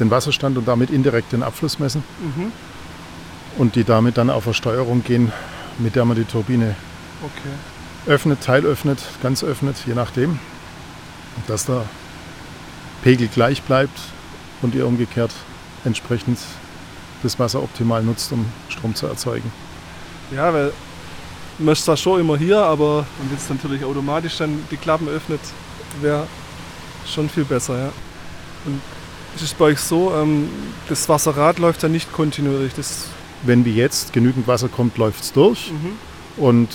den 0.00 0.10
Wasserstand 0.10 0.56
und 0.58 0.66
damit 0.68 0.90
indirekt 0.90 1.32
den 1.32 1.42
Abfluss 1.42 1.78
messen 1.78 2.02
Mhm. 2.20 2.52
und 3.58 3.74
die 3.76 3.84
damit 3.84 4.16
dann 4.18 4.30
auf 4.30 4.46
eine 4.46 4.54
Steuerung 4.54 5.02
gehen, 5.04 5.32
mit 5.78 5.94
der 5.96 6.04
man 6.04 6.16
die 6.16 6.24
Turbine 6.24 6.74
Okay. 7.22 8.12
öffnet, 8.12 8.40
teilöffnet, 8.42 8.98
ganz 9.22 9.44
öffnet, 9.44 9.76
je 9.86 9.94
nachdem. 9.94 10.38
Dass 11.46 11.66
der 11.66 11.84
Pegel 13.02 13.28
gleich 13.28 13.62
bleibt 13.62 13.98
und 14.60 14.74
ihr 14.74 14.86
umgekehrt 14.86 15.30
entsprechend 15.84 16.38
das 17.22 17.38
Wasser 17.38 17.62
optimal 17.62 18.02
nutzt, 18.02 18.32
um 18.32 18.44
Strom 18.68 18.94
zu 18.94 19.06
erzeugen. 19.06 19.50
Ja, 20.30 20.52
weil 20.52 20.72
man 21.58 21.72
ist 21.72 21.84
zwar 21.84 21.96
schon 21.96 22.20
immer 22.20 22.36
hier, 22.36 22.58
aber 22.58 23.06
wenn 23.20 23.30
jetzt 23.36 23.48
natürlich 23.50 23.84
automatisch 23.84 24.36
dann 24.38 24.64
die 24.70 24.76
Klappen 24.76 25.08
öffnet, 25.08 25.40
wäre 26.00 26.26
schon 27.12 27.28
viel 27.28 27.44
besser, 27.44 27.78
ja. 27.78 27.92
Und 28.64 28.80
es 29.34 29.42
ist 29.42 29.58
bei 29.58 29.66
euch 29.66 29.80
so, 29.80 30.12
ähm, 30.14 30.48
das 30.88 31.08
Wasserrad 31.08 31.58
läuft 31.58 31.82
ja 31.82 31.88
nicht 31.88 32.12
kontinuierlich. 32.12 32.72
Das, 32.74 33.06
Wenn 33.42 33.64
wie 33.64 33.74
jetzt 33.74 34.12
genügend 34.12 34.46
Wasser 34.46 34.68
kommt, 34.68 34.98
läuft 34.98 35.22
es 35.22 35.32
durch 35.32 35.72
mhm. 35.72 36.42
und 36.42 36.68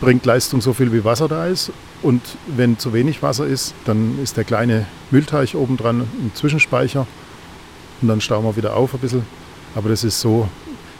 bringt 0.00 0.24
Leistung 0.24 0.60
so 0.60 0.72
viel 0.72 0.92
wie 0.92 1.04
Wasser 1.04 1.28
da 1.28 1.46
ist. 1.46 1.72
Und 2.02 2.22
wenn 2.46 2.78
zu 2.78 2.92
wenig 2.92 3.22
Wasser 3.22 3.46
ist, 3.46 3.74
dann 3.84 4.18
ist 4.22 4.36
der 4.36 4.44
kleine 4.44 4.86
Mühlteich 5.10 5.56
oben 5.56 5.76
dran 5.76 6.00
ein 6.00 6.32
Zwischenspeicher 6.34 7.06
und 8.00 8.08
dann 8.08 8.20
stauen 8.20 8.44
wir 8.44 8.56
wieder 8.56 8.76
auf 8.76 8.94
ein 8.94 9.00
bisschen. 9.00 9.26
Aber 9.74 9.88
das 9.90 10.04
ist 10.04 10.20
so, 10.20 10.48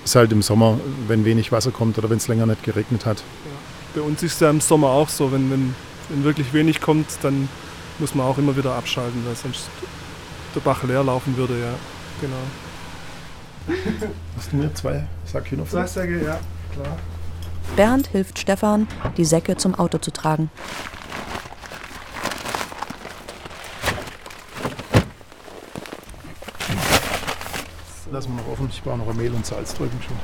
ist 0.04 0.14
halt 0.14 0.32
im 0.32 0.42
Sommer, 0.42 0.78
wenn 1.08 1.24
wenig 1.24 1.52
Wasser 1.52 1.70
kommt 1.70 1.96
oder 1.98 2.10
wenn 2.10 2.18
es 2.18 2.28
länger 2.28 2.46
nicht 2.46 2.62
geregnet 2.62 3.06
hat. 3.06 3.22
Bei 3.94 4.02
uns 4.02 4.22
ist 4.22 4.34
es 4.34 4.40
ja 4.40 4.50
im 4.50 4.60
Sommer 4.60 4.88
auch 4.88 5.08
so, 5.08 5.32
wenn, 5.32 5.50
wenn, 5.50 5.74
wenn 6.10 6.24
wirklich 6.24 6.52
wenig 6.52 6.80
kommt, 6.80 7.06
dann 7.22 7.48
muss 8.00 8.14
man 8.14 8.26
auch 8.26 8.38
immer 8.38 8.56
wieder 8.56 8.74
abschalten, 8.74 9.24
weil 9.26 9.36
sonst 9.36 9.68
der 10.54 10.60
Bach 10.60 10.82
leer 10.82 11.04
laufen 11.04 11.36
würde, 11.36 11.60
ja. 11.60 11.74
Genau. 12.20 12.36
Hast 14.36 14.52
du 14.52 14.56
mir 14.56 14.74
zwei 14.74 15.06
Sack 15.24 15.52
noch? 15.52 15.66
Säge, 15.86 16.24
ja, 16.24 16.40
klar. 16.72 16.96
Bernd 17.76 18.08
hilft 18.08 18.38
Stefan, 18.38 18.88
die 19.16 19.24
Säcke 19.24 19.56
zum 19.56 19.74
Auto 19.74 19.98
zu 19.98 20.10
tragen. 20.10 20.50
Lassen 28.10 28.34
wir 28.34 28.42
noch 28.42 28.52
offen. 28.52 28.68
Ich 28.70 28.82
brauche 28.82 28.98
noch 28.98 29.08
ein 29.08 29.16
Mehl 29.16 29.32
und 29.32 29.46
Salz 29.46 29.72
drüben 29.72 30.00
schon. 30.02 30.16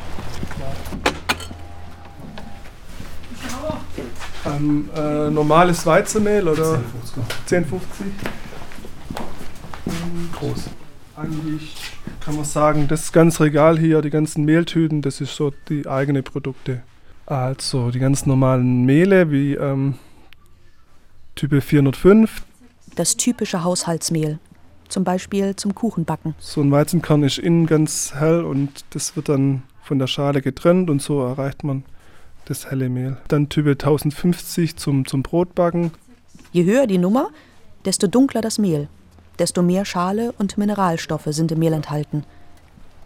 Ähm, 4.47 4.89
äh, 4.95 5.31
normales 5.31 5.85
Weizenmehl 5.87 6.49
oder 6.49 6.81
10,50? 7.49 7.65
Groß. 10.39 10.71
Eigentlich 11.17 11.77
kann 12.21 12.37
man 12.37 12.45
sagen, 12.45 12.89
das 12.89 13.13
ganze 13.13 13.45
Regal 13.45 13.79
hier, 13.79 14.03
die 14.03 14.11
ganzen 14.11 14.45
Mehltüten, 14.45 15.03
das 15.03 15.21
ist 15.21 15.35
so 15.35 15.53
die 15.69 15.87
eigene 15.87 16.23
Produkte. 16.23 16.83
Also 17.25 17.91
die 17.91 17.99
ganz 17.99 18.27
normalen 18.27 18.85
Mehle 18.85 19.31
wie 19.31 19.55
ähm, 19.55 19.95
Type 21.35 21.61
405. 21.61 22.45
Das 22.95 23.17
typische 23.17 23.65
Haushaltsmehl. 23.65 24.39
Zum 24.89 25.03
Beispiel 25.03 25.57
zum 25.57 25.75
Kuchenbacken. 25.75 26.35
So 26.39 26.61
ein 26.61 26.71
Weizenkern 26.71 27.25
ist 27.25 27.39
innen 27.39 27.67
ganz 27.67 28.15
hell 28.15 28.45
und 28.45 28.85
das 28.91 29.17
wird 29.17 29.29
dann 29.29 29.63
von 29.83 29.99
der 29.99 30.07
Schale 30.07 30.43
getrennt 30.43 30.91
und 30.91 31.03
so 31.03 31.23
erreicht 31.23 31.65
man 31.65 31.85
das 32.47 32.71
helle 32.71 32.89
Mehl. 32.89 33.19
Dann 33.29 33.49
Type 33.49 33.71
1050 33.71 34.77
zum, 34.77 35.07
zum 35.07 35.23
Brotbacken. 35.23 35.91
Je 36.53 36.65
höher 36.65 36.87
die 36.87 36.99
Nummer, 36.99 37.31
desto 37.85 38.07
dunkler 38.07 38.41
das 38.41 38.59
Mehl. 38.59 38.89
Desto 39.39 39.63
mehr 39.63 39.85
Schale 39.85 40.33
und 40.39 40.57
Mineralstoffe 40.57 41.29
sind 41.29 41.53
im 41.53 41.59
Mehl 41.59 41.75
enthalten. 41.75 42.25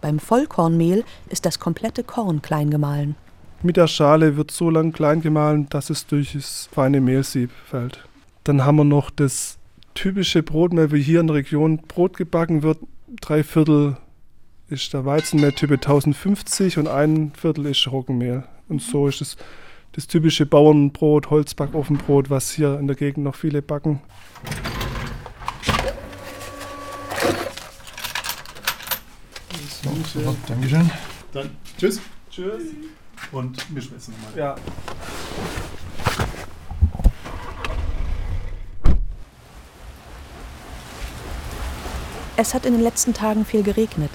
Beim 0.00 0.18
Vollkornmehl 0.18 1.04
ist 1.28 1.44
das 1.44 1.58
komplette 1.58 2.04
Korn 2.04 2.40
klein 2.40 2.70
gemahlen. 2.70 3.16
Mit 3.62 3.76
der 3.76 3.88
Schale 3.88 4.36
wird 4.36 4.50
so 4.50 4.70
lang 4.70 4.92
klein 4.92 5.20
gemahlen, 5.20 5.68
dass 5.68 5.90
es 5.90 6.06
durch 6.06 6.32
das 6.32 6.68
feine 6.72 7.00
Mehlsieb 7.00 7.50
fällt. 7.66 8.06
Dann 8.44 8.64
haben 8.64 8.76
wir 8.76 8.84
noch 8.84 9.10
das 9.10 9.58
typische 9.94 10.42
Brotmehl, 10.42 10.92
wie 10.92 11.02
hier 11.02 11.20
in 11.20 11.26
der 11.26 11.36
Region 11.36 11.78
Brot 11.78 12.16
gebacken 12.16 12.62
wird. 12.62 12.78
Drei 13.20 13.42
Viertel 13.42 13.98
ist 14.68 14.94
der 14.94 15.04
Weizenmehl 15.04 15.52
Typ 15.52 15.72
1050 15.72 16.78
und 16.78 16.88
ein 16.88 17.32
Viertel 17.36 17.66
ist 17.66 17.86
Roggenmehl. 17.90 18.44
Und 18.70 18.80
so 18.80 19.08
ist 19.08 19.20
es 19.20 19.36
das 19.92 20.06
typische 20.06 20.46
Bauernbrot, 20.46 21.28
Holzbackofenbrot, 21.30 22.30
was 22.30 22.52
hier 22.52 22.78
in 22.78 22.86
der 22.86 22.94
Gegend 22.94 23.24
noch 23.24 23.34
viele 23.34 23.60
backen. 23.60 24.00
So, 30.12 30.36
Dankeschön. 30.46 30.90
Dann 31.32 31.50
tschüss. 31.78 32.00
Tschüss. 32.30 32.62
Und 33.32 33.74
wir 33.74 33.82
schwätzen 33.82 34.14
nochmal. 34.22 34.38
Ja. 34.38 34.56
Es 42.36 42.54
hat 42.54 42.66
in 42.66 42.72
den 42.74 42.82
letzten 42.82 43.14
Tagen 43.14 43.44
viel 43.44 43.62
geregnet. 43.62 44.10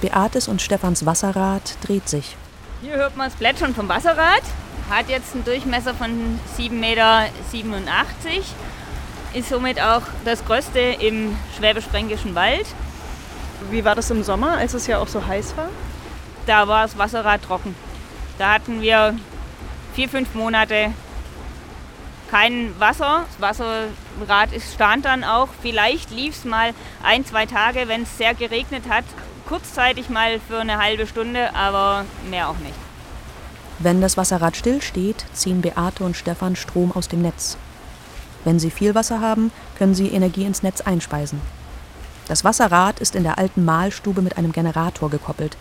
Beates 0.00 0.48
und 0.48 0.62
Stefans 0.62 1.04
Wasserrad 1.04 1.76
dreht 1.82 2.08
sich. 2.08 2.36
Hier 2.82 2.96
hört 2.96 3.14
man 3.14 3.28
das 3.28 3.36
Plätschern 3.36 3.74
vom 3.74 3.90
Wasserrad. 3.90 4.42
Hat 4.88 5.10
jetzt 5.10 5.34
einen 5.34 5.44
Durchmesser 5.44 5.92
von 5.92 6.40
7,87 6.56 6.70
Meter. 6.70 7.26
Ist 9.34 9.50
somit 9.50 9.78
auch 9.78 10.00
das 10.24 10.42
größte 10.46 10.78
im 10.78 11.36
schwäbisch-fränkischen 11.58 12.34
Wald. 12.34 12.66
Wie 13.70 13.84
war 13.84 13.94
das 13.94 14.10
im 14.10 14.22
Sommer, 14.22 14.56
als 14.56 14.72
es 14.72 14.86
ja 14.86 14.98
auch 14.98 15.08
so 15.08 15.26
heiß 15.26 15.58
war? 15.58 15.68
Da 16.46 16.68
war 16.68 16.84
das 16.84 16.96
Wasserrad 16.96 17.42
trocken. 17.42 17.74
Da 18.38 18.54
hatten 18.54 18.80
wir 18.80 19.14
vier, 19.94 20.08
fünf 20.08 20.34
Monate 20.34 20.94
kein 22.30 22.74
Wasser. 22.80 23.26
Das 23.38 23.58
Wasserrad 23.58 24.52
ist 24.52 24.72
stand 24.72 25.04
dann 25.04 25.22
auch. 25.22 25.48
Vielleicht 25.60 26.10
lief 26.10 26.34
es 26.34 26.44
mal 26.46 26.72
ein, 27.02 27.26
zwei 27.26 27.44
Tage, 27.44 27.88
wenn 27.88 28.04
es 28.04 28.16
sehr 28.16 28.32
geregnet 28.32 28.84
hat. 28.88 29.04
Kurzzeitig 29.50 30.08
mal 30.08 30.38
für 30.38 30.60
eine 30.60 30.78
halbe 30.78 31.08
Stunde, 31.08 31.56
aber 31.56 32.04
mehr 32.30 32.48
auch 32.48 32.58
nicht. 32.58 32.76
Wenn 33.80 34.00
das 34.00 34.16
Wasserrad 34.16 34.56
stillsteht, 34.56 35.24
ziehen 35.32 35.60
Beate 35.60 36.04
und 36.04 36.16
Stefan 36.16 36.54
Strom 36.54 36.92
aus 36.92 37.08
dem 37.08 37.20
Netz. 37.20 37.56
Wenn 38.44 38.60
sie 38.60 38.70
viel 38.70 38.94
Wasser 38.94 39.20
haben, 39.20 39.50
können 39.76 39.96
sie 39.96 40.06
Energie 40.06 40.44
ins 40.44 40.62
Netz 40.62 40.82
einspeisen. 40.82 41.40
Das 42.28 42.44
Wasserrad 42.44 43.00
ist 43.00 43.16
in 43.16 43.24
der 43.24 43.38
alten 43.38 43.64
Mahlstube 43.64 44.22
mit 44.22 44.38
einem 44.38 44.52
Generator 44.52 45.10
gekoppelt. 45.10 45.56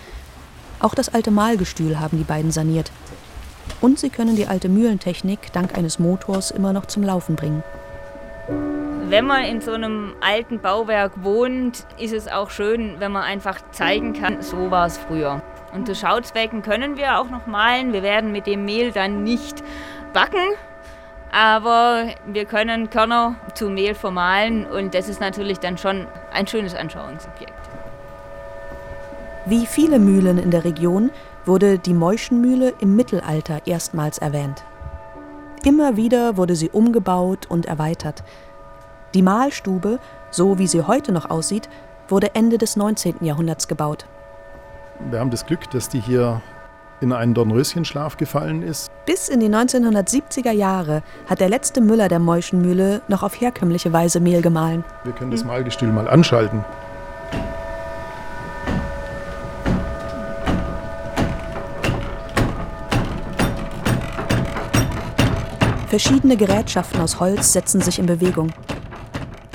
Auch 0.80 0.94
das 0.94 1.10
alte 1.10 1.32
Mahlgestühl 1.32 2.00
haben 2.00 2.20
die 2.20 2.24
beiden 2.24 2.52
saniert. 2.52 2.92
Und 3.82 3.98
sie 3.98 4.12
können 4.12 4.36
die 4.36 4.46
alte 4.46 4.70
Mühlentechnik 4.70 5.52
dank 5.52 5.76
eines 5.76 5.98
Motors 5.98 6.52
immer 6.52 6.74
noch 6.74 6.86
zum 6.86 7.02
Laufen 7.02 7.36
bringen. 7.36 7.64
Wenn 9.10 9.26
man 9.26 9.44
in 9.44 9.60
so 9.60 9.72
einem 9.72 10.14
alten 10.22 10.60
Bauwerk 10.60 11.24
wohnt, 11.24 11.84
ist 11.98 12.14
es 12.14 12.28
auch 12.28 12.52
schön, 12.52 12.98
wenn 13.00 13.12
man 13.12 13.24
einfach 13.24 13.58
zeigen 13.72 14.14
kann, 14.14 14.44
so 14.44 14.70
war 14.70 14.86
es 14.86 15.00
früher. 15.00 15.42
Und 15.74 15.88
die 15.88 15.96
Schauzwecken 15.96 16.62
können 16.62 16.96
wir 16.96 17.18
auch 17.18 17.28
noch 17.28 17.48
malen. 17.48 17.92
Wir 17.92 18.04
werden 18.04 18.32
mit 18.32 18.46
dem 18.46 18.66
Mehl 18.66 18.92
dann 18.92 19.24
nicht 19.24 19.64
backen, 20.14 20.54
aber 21.32 22.10
wir 22.28 22.46
können 22.46 22.92
Körner 22.92 23.34
zu 23.56 23.72
Mehl 23.72 23.96
vermahlen 23.96 24.68
und 24.68 24.94
das 24.94 25.10
ist 25.10 25.20
natürlich 25.20 25.58
dann 25.58 25.80
schon 25.80 26.06
ein 26.32 26.46
schönes 26.46 26.76
Anschauungsobjekt. 26.76 27.54
Wie 29.48 29.66
viele 29.66 29.98
Mühlen 29.98 30.38
in 30.38 30.52
der 30.52 30.66
Region 30.66 31.10
wurde 31.46 31.80
die 31.80 31.96
Meuschenmühle 31.96 32.76
im 32.80 32.96
Mittelalter 32.96 33.62
erstmals 33.66 34.20
erwähnt. 34.20 34.64
Immer 35.64 35.98
wieder 35.98 36.38
wurde 36.38 36.56
sie 36.56 36.70
umgebaut 36.70 37.48
und 37.50 37.66
erweitert. 37.66 38.24
Die 39.16 39.24
Mahlstube, 39.24 40.00
so 40.30 40.60
wie 40.60 40.68
sie 40.68 40.84
heute 40.84 41.12
noch 41.12 41.30
aussieht, 41.30 41.68
wurde 42.08 42.36
Ende 42.36 42.58
des 42.60 42.76
19. 42.76 43.16
Jahrhunderts 43.22 43.68
gebaut. 43.68 44.06
Wir 45.10 45.20
haben 45.20 45.32
das 45.32 45.46
Glück, 45.46 45.70
dass 45.72 45.90
die 45.90 46.00
hier 46.00 46.42
in 47.02 47.14
einen 47.14 47.34
Dornröschenschlaf 47.34 48.18
gefallen 48.18 48.62
ist. 48.62 48.92
Bis 49.06 49.30
in 49.30 49.40
die 49.40 49.48
1970er 49.48 50.52
Jahre 50.52 51.02
hat 51.28 51.40
der 51.40 51.50
letzte 51.50 51.82
Müller 51.82 52.08
der 52.10 52.20
Meuschenmühle 52.20 53.02
noch 53.08 53.24
auf 53.24 53.40
herkömmliche 53.40 53.94
Weise 53.94 54.20
Mehl 54.20 54.42
gemahlen. 54.42 54.84
Wir 55.04 55.14
können 55.14 55.32
das 55.32 55.44
Mahlgestühl 55.44 55.92
mal 55.92 56.08
anschalten. 56.08 56.64
Verschiedene 65.88 66.38
Gerätschaften 66.38 67.02
aus 67.02 67.20
Holz 67.20 67.54
setzen 67.54 67.82
sich 67.82 67.98
in 67.98 68.06
Bewegung. 68.06 68.52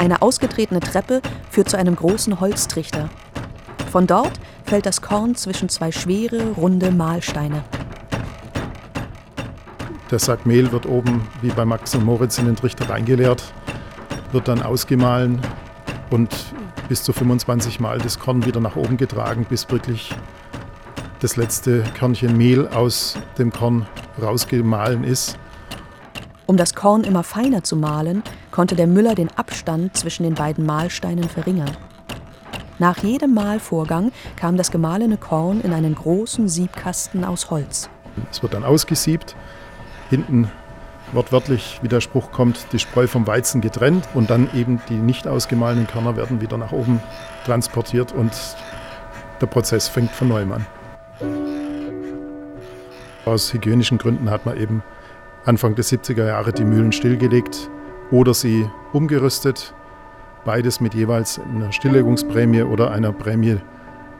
Eine 0.04 0.20
ausgetretene 0.20 0.80
Treppe 0.80 1.22
führt 1.48 1.70
zu 1.70 1.78
einem 1.78 1.96
großen 1.96 2.38
Holztrichter. 2.38 3.08
Von 3.90 4.06
dort 4.06 4.32
fällt 4.66 4.84
das 4.84 5.00
Korn 5.00 5.34
zwischen 5.34 5.70
zwei 5.70 5.92
schwere, 5.92 6.50
runde 6.58 6.90
Mahlsteine. 6.90 7.64
Der 10.10 10.18
Sack 10.18 10.44
Mehl 10.44 10.70
wird 10.72 10.84
oben 10.84 11.26
wie 11.40 11.48
bei 11.48 11.64
Max 11.64 11.94
und 11.94 12.04
Moritz 12.04 12.36
in 12.36 12.44
den 12.44 12.54
Trichter 12.54 12.90
reingeleert, 12.90 13.44
wird 14.32 14.46
dann 14.46 14.60
ausgemahlen 14.60 15.40
und 16.10 16.28
bis 16.90 17.02
zu 17.02 17.14
25 17.14 17.80
Mal 17.80 17.96
das 17.96 18.18
Korn 18.18 18.44
wieder 18.44 18.60
nach 18.60 18.76
oben 18.76 18.98
getragen, 18.98 19.46
bis 19.48 19.70
wirklich 19.70 20.14
das 21.20 21.36
letzte 21.36 21.82
Körnchen 21.98 22.36
Mehl 22.36 22.68
aus 22.68 23.16
dem 23.38 23.50
Korn 23.50 23.86
rausgemahlen 24.20 25.02
ist. 25.02 25.38
Um 26.44 26.58
das 26.58 26.74
Korn 26.74 27.04
immer 27.04 27.22
feiner 27.22 27.64
zu 27.64 27.74
mahlen, 27.74 28.22
konnte 28.54 28.76
der 28.76 28.86
Müller 28.86 29.16
den 29.16 29.30
Abstand 29.36 29.96
zwischen 29.96 30.22
den 30.22 30.34
beiden 30.34 30.64
Mahlsteinen 30.64 31.28
verringern. 31.28 31.76
Nach 32.78 32.98
jedem 32.98 33.34
Mahlvorgang 33.34 34.12
kam 34.36 34.56
das 34.56 34.70
gemahlene 34.70 35.16
Korn 35.16 35.60
in 35.60 35.72
einen 35.72 35.96
großen 35.96 36.48
Siebkasten 36.48 37.24
aus 37.24 37.50
Holz. 37.50 37.90
Es 38.30 38.44
wird 38.44 38.54
dann 38.54 38.62
ausgesiebt, 38.62 39.34
hinten 40.08 40.52
wortwörtlich, 41.12 41.80
wie 41.82 41.88
der 41.88 42.00
Spruch 42.00 42.30
kommt, 42.30 42.68
die 42.70 42.78
Spreu 42.78 43.08
vom 43.08 43.26
Weizen 43.26 43.60
getrennt 43.60 44.06
und 44.14 44.30
dann 44.30 44.48
eben 44.54 44.80
die 44.88 44.98
nicht 44.98 45.26
ausgemahlenen 45.26 45.88
Körner 45.88 46.16
werden 46.16 46.40
wieder 46.40 46.56
nach 46.56 46.70
oben 46.70 47.00
transportiert 47.44 48.12
und 48.12 48.30
der 49.40 49.46
Prozess 49.46 49.88
fängt 49.88 50.12
von 50.12 50.28
neuem 50.28 50.52
an. 50.52 50.66
Aus 53.24 53.52
hygienischen 53.52 53.98
Gründen 53.98 54.30
hat 54.30 54.46
man 54.46 54.56
eben 54.56 54.84
Anfang 55.44 55.74
der 55.74 55.84
70er 55.84 56.24
Jahre 56.24 56.52
die 56.52 56.64
Mühlen 56.64 56.92
stillgelegt 56.92 57.68
oder 58.10 58.34
sie 58.34 58.68
umgerüstet. 58.92 59.74
Beides 60.44 60.80
mit 60.80 60.94
jeweils 60.94 61.40
einer 61.40 61.72
Stilllegungsprämie 61.72 62.62
oder 62.62 62.90
einer 62.90 63.12
Prämie, 63.12 63.58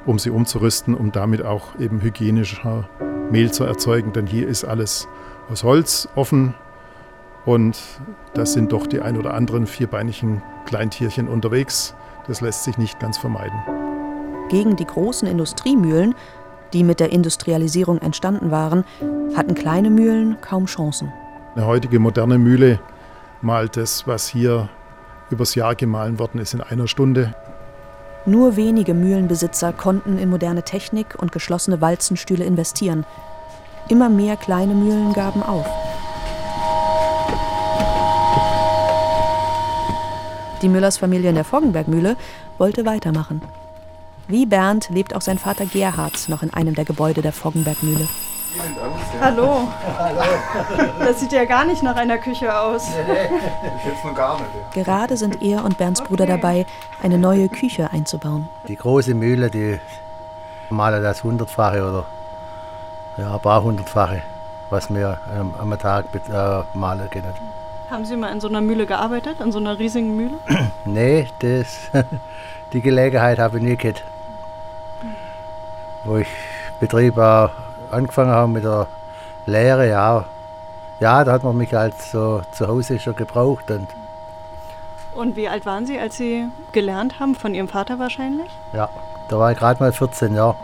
um 0.06 0.18
sie 0.18 0.30
umzurüsten, 0.30 0.94
um 0.94 1.12
damit 1.12 1.44
auch 1.44 1.78
eben 1.78 2.00
hygienischer 2.00 2.88
Mehl 3.30 3.52
zu 3.52 3.64
erzeugen. 3.64 4.12
Denn 4.12 4.26
hier 4.26 4.48
ist 4.48 4.64
alles 4.64 5.06
aus 5.50 5.64
Holz 5.64 6.08
offen 6.14 6.54
und 7.44 7.78
da 8.32 8.46
sind 8.46 8.72
doch 8.72 8.86
die 8.86 9.00
ein 9.00 9.18
oder 9.18 9.34
anderen 9.34 9.66
vierbeinigen 9.66 10.42
Kleintierchen 10.64 11.28
unterwegs. 11.28 11.94
Das 12.26 12.40
lässt 12.40 12.64
sich 12.64 12.78
nicht 12.78 12.98
ganz 13.00 13.18
vermeiden. 13.18 13.58
Gegen 14.48 14.76
die 14.76 14.86
großen 14.86 15.28
Industriemühlen 15.28 16.14
die 16.74 16.84
mit 16.84 17.00
der 17.00 17.12
Industrialisierung 17.12 17.98
entstanden 17.98 18.50
waren, 18.50 18.84
hatten 19.34 19.54
kleine 19.54 19.88
Mühlen 19.90 20.36
kaum 20.40 20.66
Chancen. 20.66 21.12
Eine 21.54 21.66
heutige 21.66 22.00
moderne 22.00 22.36
Mühle 22.36 22.80
malt 23.44 23.76
das, 23.76 24.06
was 24.06 24.26
hier 24.26 24.68
übers 25.30 25.54
Jahr 25.54 25.74
gemahlen 25.74 26.18
worden 26.18 26.40
ist, 26.40 26.54
in 26.54 26.60
einer 26.60 26.88
Stunde. 26.88 27.34
Nur 28.26 28.56
wenige 28.56 28.94
Mühlenbesitzer 28.94 29.72
konnten 29.72 30.18
in 30.18 30.30
moderne 30.30 30.62
Technik 30.62 31.14
und 31.18 31.30
geschlossene 31.30 31.80
Walzenstühle 31.80 32.44
investieren. 32.44 33.04
Immer 33.88 34.08
mehr 34.08 34.36
kleine 34.36 34.74
Mühlen 34.74 35.12
gaben 35.12 35.42
auf. 35.42 35.66
Die 40.62 40.68
Müllers-Familie 40.70 41.28
in 41.28 41.34
der 41.34 41.44
Foggenbergmühle 41.44 42.16
wollte 42.56 42.86
weitermachen. 42.86 43.42
Wie 44.26 44.46
Bernd 44.46 44.88
lebt 44.88 45.14
auch 45.14 45.20
sein 45.20 45.38
Vater 45.38 45.66
Gerhard 45.66 46.30
noch 46.30 46.42
in 46.42 46.54
einem 46.54 46.74
der 46.74 46.86
Gebäude 46.86 47.20
der 47.20 47.32
Foggenbergmühle. 47.32 48.08
Hallo. 49.20 49.68
Das 50.98 51.20
sieht 51.20 51.32
ja 51.32 51.44
gar 51.44 51.64
nicht 51.64 51.82
nach 51.82 51.96
einer 51.96 52.18
Küche 52.18 52.56
aus. 52.56 52.88
Gar 54.14 54.38
nicht. 54.38 54.72
Gerade 54.72 55.16
sind 55.16 55.42
er 55.42 55.64
und 55.64 55.76
Bernds 55.78 56.02
Bruder 56.02 56.26
dabei, 56.26 56.66
eine 57.02 57.18
neue 57.18 57.48
Küche 57.48 57.90
einzubauen. 57.92 58.48
Die 58.68 58.76
große 58.76 59.14
Mühle, 59.14 59.50
die 59.50 59.80
malen 60.70 61.02
das 61.02 61.24
hundertfache 61.24 61.82
oder 61.82 62.04
ja, 63.16 63.34
ein 63.34 63.40
paar 63.40 63.62
hundertfache, 63.62 64.22
was 64.70 64.92
wir 64.92 65.18
ähm, 65.36 65.54
am 65.58 65.78
Tag 65.78 66.06
äh, 66.14 66.62
malen 66.76 67.10
können. 67.10 67.34
Haben 67.90 68.04
Sie 68.04 68.16
mal 68.16 68.32
in 68.32 68.40
so 68.40 68.48
einer 68.48 68.60
Mühle 68.60 68.86
gearbeitet, 68.86 69.40
in 69.40 69.52
so 69.52 69.58
einer 69.58 69.78
riesigen 69.78 70.16
Mühle? 70.16 70.38
nee, 70.84 71.28
das, 71.38 71.90
die 72.72 72.80
Gelegenheit 72.80 73.38
habe 73.38 73.58
ich 73.58 73.64
nie 73.64 73.76
gehabt 73.76 74.04
wo 76.04 76.18
ich 76.18 76.28
Betrieb 76.78 77.16
auch 77.18 77.50
angefangen 77.90 78.30
habe 78.30 78.52
mit 78.52 78.64
der 78.64 78.86
Lehre, 79.46 79.88
ja, 79.88 80.24
ja, 81.00 81.24
da 81.24 81.32
hat 81.32 81.42
man 81.42 81.56
mich 81.56 81.74
halt 81.74 82.00
so 82.00 82.42
zu 82.52 82.68
Hause 82.68 82.98
schon 82.98 83.16
gebraucht. 83.16 83.70
Und, 83.70 83.88
und 85.14 85.36
wie 85.36 85.48
alt 85.48 85.66
waren 85.66 85.86
Sie, 85.86 85.98
als 85.98 86.16
Sie 86.16 86.46
gelernt 86.72 87.20
haben? 87.20 87.34
Von 87.34 87.54
Ihrem 87.54 87.68
Vater 87.68 87.98
wahrscheinlich? 87.98 88.50
Ja, 88.72 88.88
da 89.28 89.38
war 89.38 89.52
ich 89.52 89.58
gerade 89.58 89.82
mal 89.82 89.92
14 89.92 90.34
Jahre. 90.34 90.56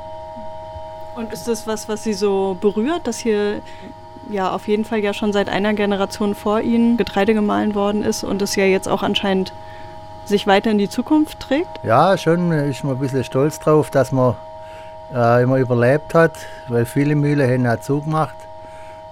Und 1.17 1.33
ist 1.33 1.49
das 1.49 1.67
was, 1.67 1.89
was 1.89 2.05
Sie 2.05 2.15
so 2.15 2.57
berührt, 2.61 3.07
dass 3.07 3.19
hier 3.19 3.61
ja 4.31 4.53
auf 4.53 4.69
jeden 4.69 4.85
Fall 4.85 5.01
ja 5.01 5.13
schon 5.13 5.33
seit 5.33 5.49
einer 5.49 5.75
Generation 5.75 6.35
vor 6.35 6.61
Ihnen 6.61 6.97
Getreide 6.97 7.35
gemahlen 7.35 7.75
worden 7.75 8.05
ist 8.05 8.23
und 8.23 8.41
es 8.43 8.55
ja 8.55 8.65
jetzt 8.65 8.89
auch 8.89 9.03
anscheinend 9.03 9.53
sich 10.25 10.47
weiter 10.47 10.71
in 10.71 10.79
die 10.79 10.89
Zukunft 10.89 11.41
trägt? 11.41 11.69
Ja, 11.83 12.17
schon 12.17 12.53
ist 12.53 12.85
man 12.85 12.95
ein 12.95 13.01
bisschen 13.01 13.25
stolz 13.25 13.59
drauf, 13.59 13.91
dass 13.91 14.13
man 14.13 14.37
äh, 15.15 15.43
immer 15.43 15.57
überlebt 15.57 16.15
hat, 16.15 16.33
weil 16.69 16.87
viele 16.87 17.15
Mühlen 17.15 17.51
haben 17.51 17.67
auch 17.67 17.81
zugemacht. 17.81 18.37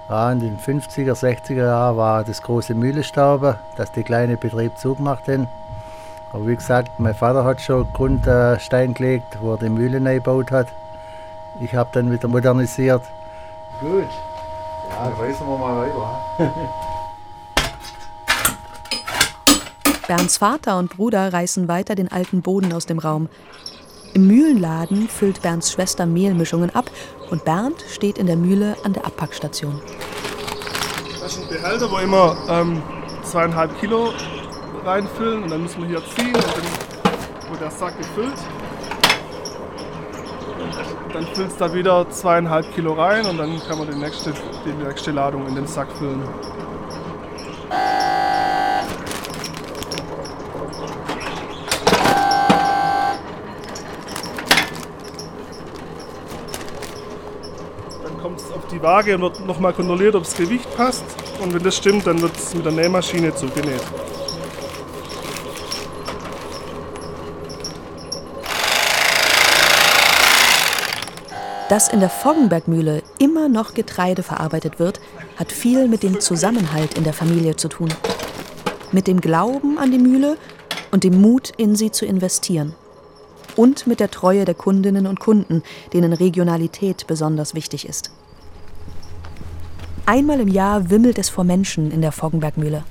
Ja, 0.08 0.32
in 0.32 0.40
den 0.40 0.58
50er, 0.58 1.12
60er 1.12 1.66
Jahren 1.66 1.96
war 1.96 2.24
das 2.24 2.40
große 2.40 2.74
Mühlenstauben, 2.74 3.56
dass 3.76 3.92
die 3.92 4.02
kleinen 4.02 4.38
Betriebe 4.38 4.74
zugemacht 4.74 5.28
haben. 5.28 5.48
Aber 6.32 6.46
wie 6.46 6.56
gesagt, 6.56 6.98
mein 6.98 7.14
Vater 7.14 7.44
hat 7.44 7.60
schon 7.60 7.86
Grundstein 7.92 8.94
gelegt, 8.94 9.38
wo 9.40 9.52
er 9.52 9.58
die 9.58 9.68
Mühle 9.68 10.00
neu 10.00 10.14
gebaut 10.14 10.50
hat. 10.50 10.68
Ich 11.60 11.74
habe 11.74 11.90
dann 11.92 12.10
wieder 12.10 12.28
modernisiert. 12.28 13.02
Gut. 13.80 14.08
Ja, 14.90 15.08
reißen 15.08 15.46
wir 15.46 15.58
mal 15.58 15.86
weiter. 15.86 16.54
Bernds 20.06 20.38
Vater 20.38 20.78
und 20.78 20.96
Bruder 20.96 21.32
reißen 21.32 21.68
weiter 21.68 21.94
den 21.94 22.10
alten 22.10 22.40
Boden 22.40 22.72
aus 22.72 22.86
dem 22.86 22.98
Raum. 22.98 23.28
Im 24.14 24.26
Mühlenladen 24.26 25.08
füllt 25.08 25.42
Bernds 25.42 25.72
Schwester 25.72 26.06
Mehlmischungen 26.06 26.74
ab 26.74 26.90
und 27.30 27.44
Bernd 27.44 27.84
steht 27.90 28.18
in 28.18 28.26
der 28.26 28.36
Mühle 28.36 28.76
an 28.84 28.92
der 28.92 29.06
Abpackstation. 29.06 29.80
Das 31.20 31.36
ist 31.36 31.42
ein 31.42 31.48
Behälter, 31.48 31.90
wo 31.90 31.98
immer 31.98 32.36
ähm, 32.48 32.82
zweieinhalb 33.22 33.78
Kilo 33.80 34.12
reinfüllen 34.84 35.42
und 35.42 35.50
dann 35.50 35.62
müssen 35.62 35.82
wir 35.82 35.88
hier 35.88 36.02
ziehen 36.16 36.34
und 36.34 36.44
dann 36.44 37.50
wird 37.50 37.60
der 37.60 37.70
Sack 37.70 37.98
gefüllt. 37.98 38.38
Und 41.06 41.14
dann 41.14 41.26
füllt 41.34 41.50
es 41.50 41.56
da 41.56 41.72
wieder 41.72 42.08
zweieinhalb 42.10 42.74
Kilo 42.74 42.94
rein 42.94 43.26
und 43.26 43.38
dann 43.38 43.60
kann 43.66 43.78
man 43.78 43.90
die 43.90 43.96
nächste, 43.96 44.32
die 44.64 44.72
nächste 44.84 45.10
Ladung 45.10 45.46
in 45.46 45.54
den 45.54 45.66
Sack 45.66 45.88
füllen. 45.92 46.22
Dann 58.02 58.18
kommt 58.22 58.40
es 58.40 58.50
auf 58.52 58.66
die 58.70 58.77
Waage 58.88 59.14
und 59.16 59.20
wird 59.20 59.46
nochmal 59.46 59.74
kontrolliert, 59.74 60.14
ob 60.14 60.24
das 60.24 60.34
Gewicht 60.34 60.74
passt. 60.74 61.04
Und 61.42 61.52
wenn 61.52 61.62
das 61.62 61.76
stimmt, 61.76 62.06
dann 62.06 62.22
wird 62.22 62.34
es 62.34 62.54
mit 62.54 62.64
der 62.64 62.72
Nähmaschine 62.72 63.34
zugenäht. 63.34 63.82
Dass 71.68 71.92
in 71.92 72.00
der 72.00 72.08
Foggenbergmühle 72.08 73.02
immer 73.18 73.50
noch 73.50 73.74
Getreide 73.74 74.22
verarbeitet 74.22 74.78
wird, 74.78 75.00
hat 75.36 75.52
viel 75.52 75.86
mit 75.86 76.02
dem 76.02 76.18
Zusammenhalt 76.18 76.94
in 76.94 77.04
der 77.04 77.12
Familie 77.12 77.56
zu 77.56 77.68
tun. 77.68 77.92
Mit 78.90 79.06
dem 79.06 79.20
Glauben 79.20 79.76
an 79.76 79.92
die 79.92 79.98
Mühle 79.98 80.38
und 80.92 81.04
dem 81.04 81.20
Mut, 81.20 81.52
in 81.58 81.76
sie 81.76 81.90
zu 81.90 82.06
investieren. 82.06 82.74
Und 83.54 83.86
mit 83.86 84.00
der 84.00 84.10
Treue 84.10 84.46
der 84.46 84.54
Kundinnen 84.54 85.06
und 85.06 85.20
Kunden, 85.20 85.62
denen 85.92 86.14
Regionalität 86.14 87.06
besonders 87.06 87.54
wichtig 87.54 87.86
ist. 87.86 88.10
Einmal 90.08 90.40
im 90.40 90.48
Jahr 90.48 90.88
wimmelt 90.88 91.18
es 91.18 91.28
vor 91.28 91.44
Menschen 91.44 91.90
in 91.90 92.00
der 92.00 92.12
Foggenbergmühle. 92.12 92.82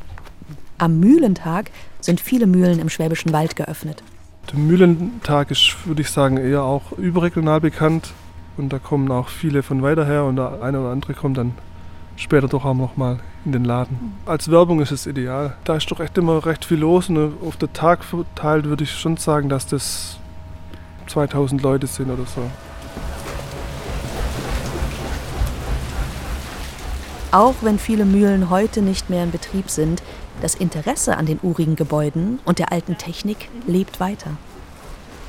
Am 0.77 0.99
Mühlentag 0.99 1.71
sind 1.99 2.21
viele 2.21 2.45
Mühlen 2.45 2.77
im 2.77 2.89
Schwäbischen 2.89 3.34
Wald 3.34 3.56
geöffnet. 3.56 4.03
Der 4.51 4.60
Mühlentag 4.60 5.49
ist, 5.49 5.88
würde 5.88 6.03
ich 6.03 6.12
sagen, 6.12 6.38
eher 6.38 6.62
auch 6.62 6.91
überregional 6.91 7.60
bekannt. 7.60 8.13
Und 8.56 8.71
da 8.71 8.77
kommen 8.77 9.10
auch 9.10 9.30
viele 9.30 9.63
von 9.63 9.82
weiter 9.82 10.06
her 10.06 10.25
und 10.25 10.36
der 10.36 10.62
eine 10.62 10.80
oder 10.80 10.91
andere 10.91 11.15
kommt 11.15 11.39
dann 11.39 11.53
später 12.17 12.47
doch 12.47 12.65
auch 12.65 12.75
noch 12.75 12.97
mal 12.97 13.17
in 13.45 13.51
den 13.51 13.65
Laden. 13.65 14.13
Als 14.27 14.51
Werbung 14.51 14.80
ist 14.80 14.91
es 14.91 15.08
ideal. 15.08 15.56
Da 15.63 15.77
ist 15.77 15.89
doch 15.89 15.99
echt 15.99 16.19
immer 16.19 16.45
recht 16.45 16.65
viel 16.65 16.77
los 16.77 17.10
und 17.10 17.34
auf 17.43 17.58
den 17.58 17.73
Tag 17.73 18.03
verteilt 18.03 18.65
würde 18.65 18.84
ich 18.84 18.91
schon 18.91 19.17
sagen, 19.17 19.49
dass 19.49 19.65
das 19.65 20.19
2000 21.08 21.63
Leute 21.63 21.88
sind 21.88 22.12
oder 22.12 22.27
so. 22.27 22.43
Auch 27.31 27.55
wenn 27.61 27.77
viele 27.77 28.05
Mühlen 28.05 28.49
heute 28.49 28.81
nicht 28.81 29.09
mehr 29.09 29.23
in 29.23 29.31
Betrieb 29.31 29.69
sind, 29.69 30.01
das 30.41 30.55
Interesse 30.55 31.17
an 31.17 31.25
den 31.25 31.39
urigen 31.43 31.75
Gebäuden 31.75 32.39
und 32.45 32.59
der 32.59 32.71
alten 32.71 32.97
Technik 32.97 33.49
lebt 33.65 33.99
weiter. 33.99 34.37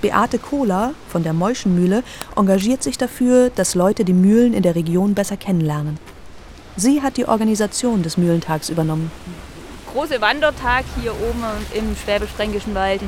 Beate 0.01 0.39
Kohler 0.39 0.95
von 1.09 1.25
der 1.25 1.33
Meuschenmühle 1.33 2.05
engagiert 2.37 2.85
sich 2.85 2.99
dafür, 2.99 3.51
dass 3.51 3.75
Leute 3.75 4.05
die 4.05 4.13
Mühlen 4.13 4.55
in 4.55 4.63
der 4.63 4.77
Region 4.77 5.15
besser 5.15 5.37
kennenlernen. 5.37 5.99
Sie 6.77 7.03
hat 7.03 7.17
die 7.17 7.27
Organisation 7.27 8.05
des 8.05 8.17
Mühlentags 8.17 8.69
übernommen. 8.69 9.11
Große 9.93 10.21
Wandertag 10.21 10.85
hier 11.03 11.11
oben 11.13 11.43
im 11.75 11.97
Schwäbisch-Fränkischen 11.97 12.77
Wald. 12.77 13.01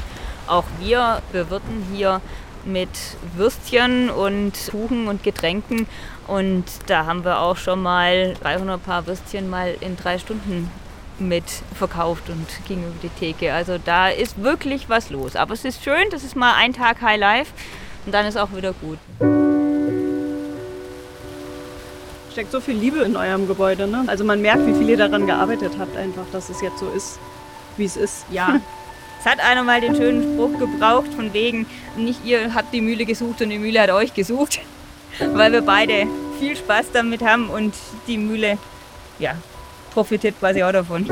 Auch 0.49 0.65
wir 0.81 1.23
bewirten 1.31 1.87
hier 1.95 2.21
mit 2.65 2.89
Würstchen 3.37 4.11
und 4.11 4.53
Kuchen 4.71 5.07
und 5.07 5.23
Getränken. 5.23 5.87
Und 6.31 6.65
da 6.87 7.07
haben 7.07 7.25
wir 7.25 7.41
auch 7.41 7.57
schon 7.57 7.83
mal 7.83 8.35
300 8.41 8.81
Paar 8.85 9.07
Würstchen 9.09 9.51
mal 9.51 9.75
in 9.81 9.97
drei 9.97 10.17
Stunden 10.17 10.71
mit 11.19 11.43
verkauft 11.75 12.29
und 12.29 12.47
ging 12.69 12.85
über 12.85 12.95
die 13.03 13.09
Theke. 13.09 13.53
Also 13.53 13.79
da 13.85 14.09
ist 14.09 14.41
wirklich 14.41 14.89
was 14.89 15.11
los. 15.11 15.35
Aber 15.35 15.55
es 15.55 15.65
ist 15.65 15.83
schön, 15.83 16.05
das 16.13 16.23
ist 16.23 16.37
mal 16.37 16.55
ein 16.55 16.73
Tag 16.73 17.03
High 17.03 17.19
Life 17.19 17.53
und 18.07 18.13
dann 18.15 18.27
ist 18.27 18.39
auch 18.39 18.55
wieder 18.55 18.73
gut. 18.75 18.99
Steckt 22.31 22.53
so 22.53 22.61
viel 22.61 22.77
Liebe 22.77 23.01
in 23.01 23.17
eurem 23.17 23.49
Gebäude, 23.49 23.89
ne? 23.89 24.05
Also 24.07 24.23
man 24.23 24.41
merkt, 24.41 24.65
wie 24.69 24.75
viel 24.75 24.89
ihr 24.89 24.99
daran 24.99 25.27
gearbeitet 25.27 25.73
habt, 25.81 25.97
einfach, 25.97 26.27
dass 26.31 26.49
es 26.49 26.61
jetzt 26.61 26.79
so 26.79 26.89
ist, 26.91 27.19
wie 27.77 27.87
es 27.87 27.97
ist. 27.97 28.25
Ja. 28.31 28.61
Es 29.19 29.27
hat 29.27 29.41
einer 29.41 29.65
mal 29.65 29.81
den 29.81 29.97
schönen 29.97 30.23
Spruch 30.23 30.57
gebraucht, 30.61 31.13
von 31.13 31.33
wegen, 31.35 31.67
nicht 31.97 32.25
ihr 32.25 32.55
habt 32.55 32.73
die 32.73 32.81
Mühle 32.81 33.05
gesucht 33.05 33.43
und 33.43 33.51
die 33.51 33.59
Mühle 33.59 33.83
hat 33.83 33.91
euch 33.91 34.15
gesucht 34.15 34.61
weil 35.35 35.53
wir 35.53 35.63
beide 35.63 36.07
viel 36.39 36.57
Spaß 36.57 36.87
damit 36.93 37.23
haben 37.23 37.51
und 37.51 37.75
die 38.07 38.19
Mühle 38.19 38.59
ja, 39.19 39.35
profitiert 39.93 40.39
quasi 40.39 40.63
auch 40.63 40.73
davon. 40.73 41.07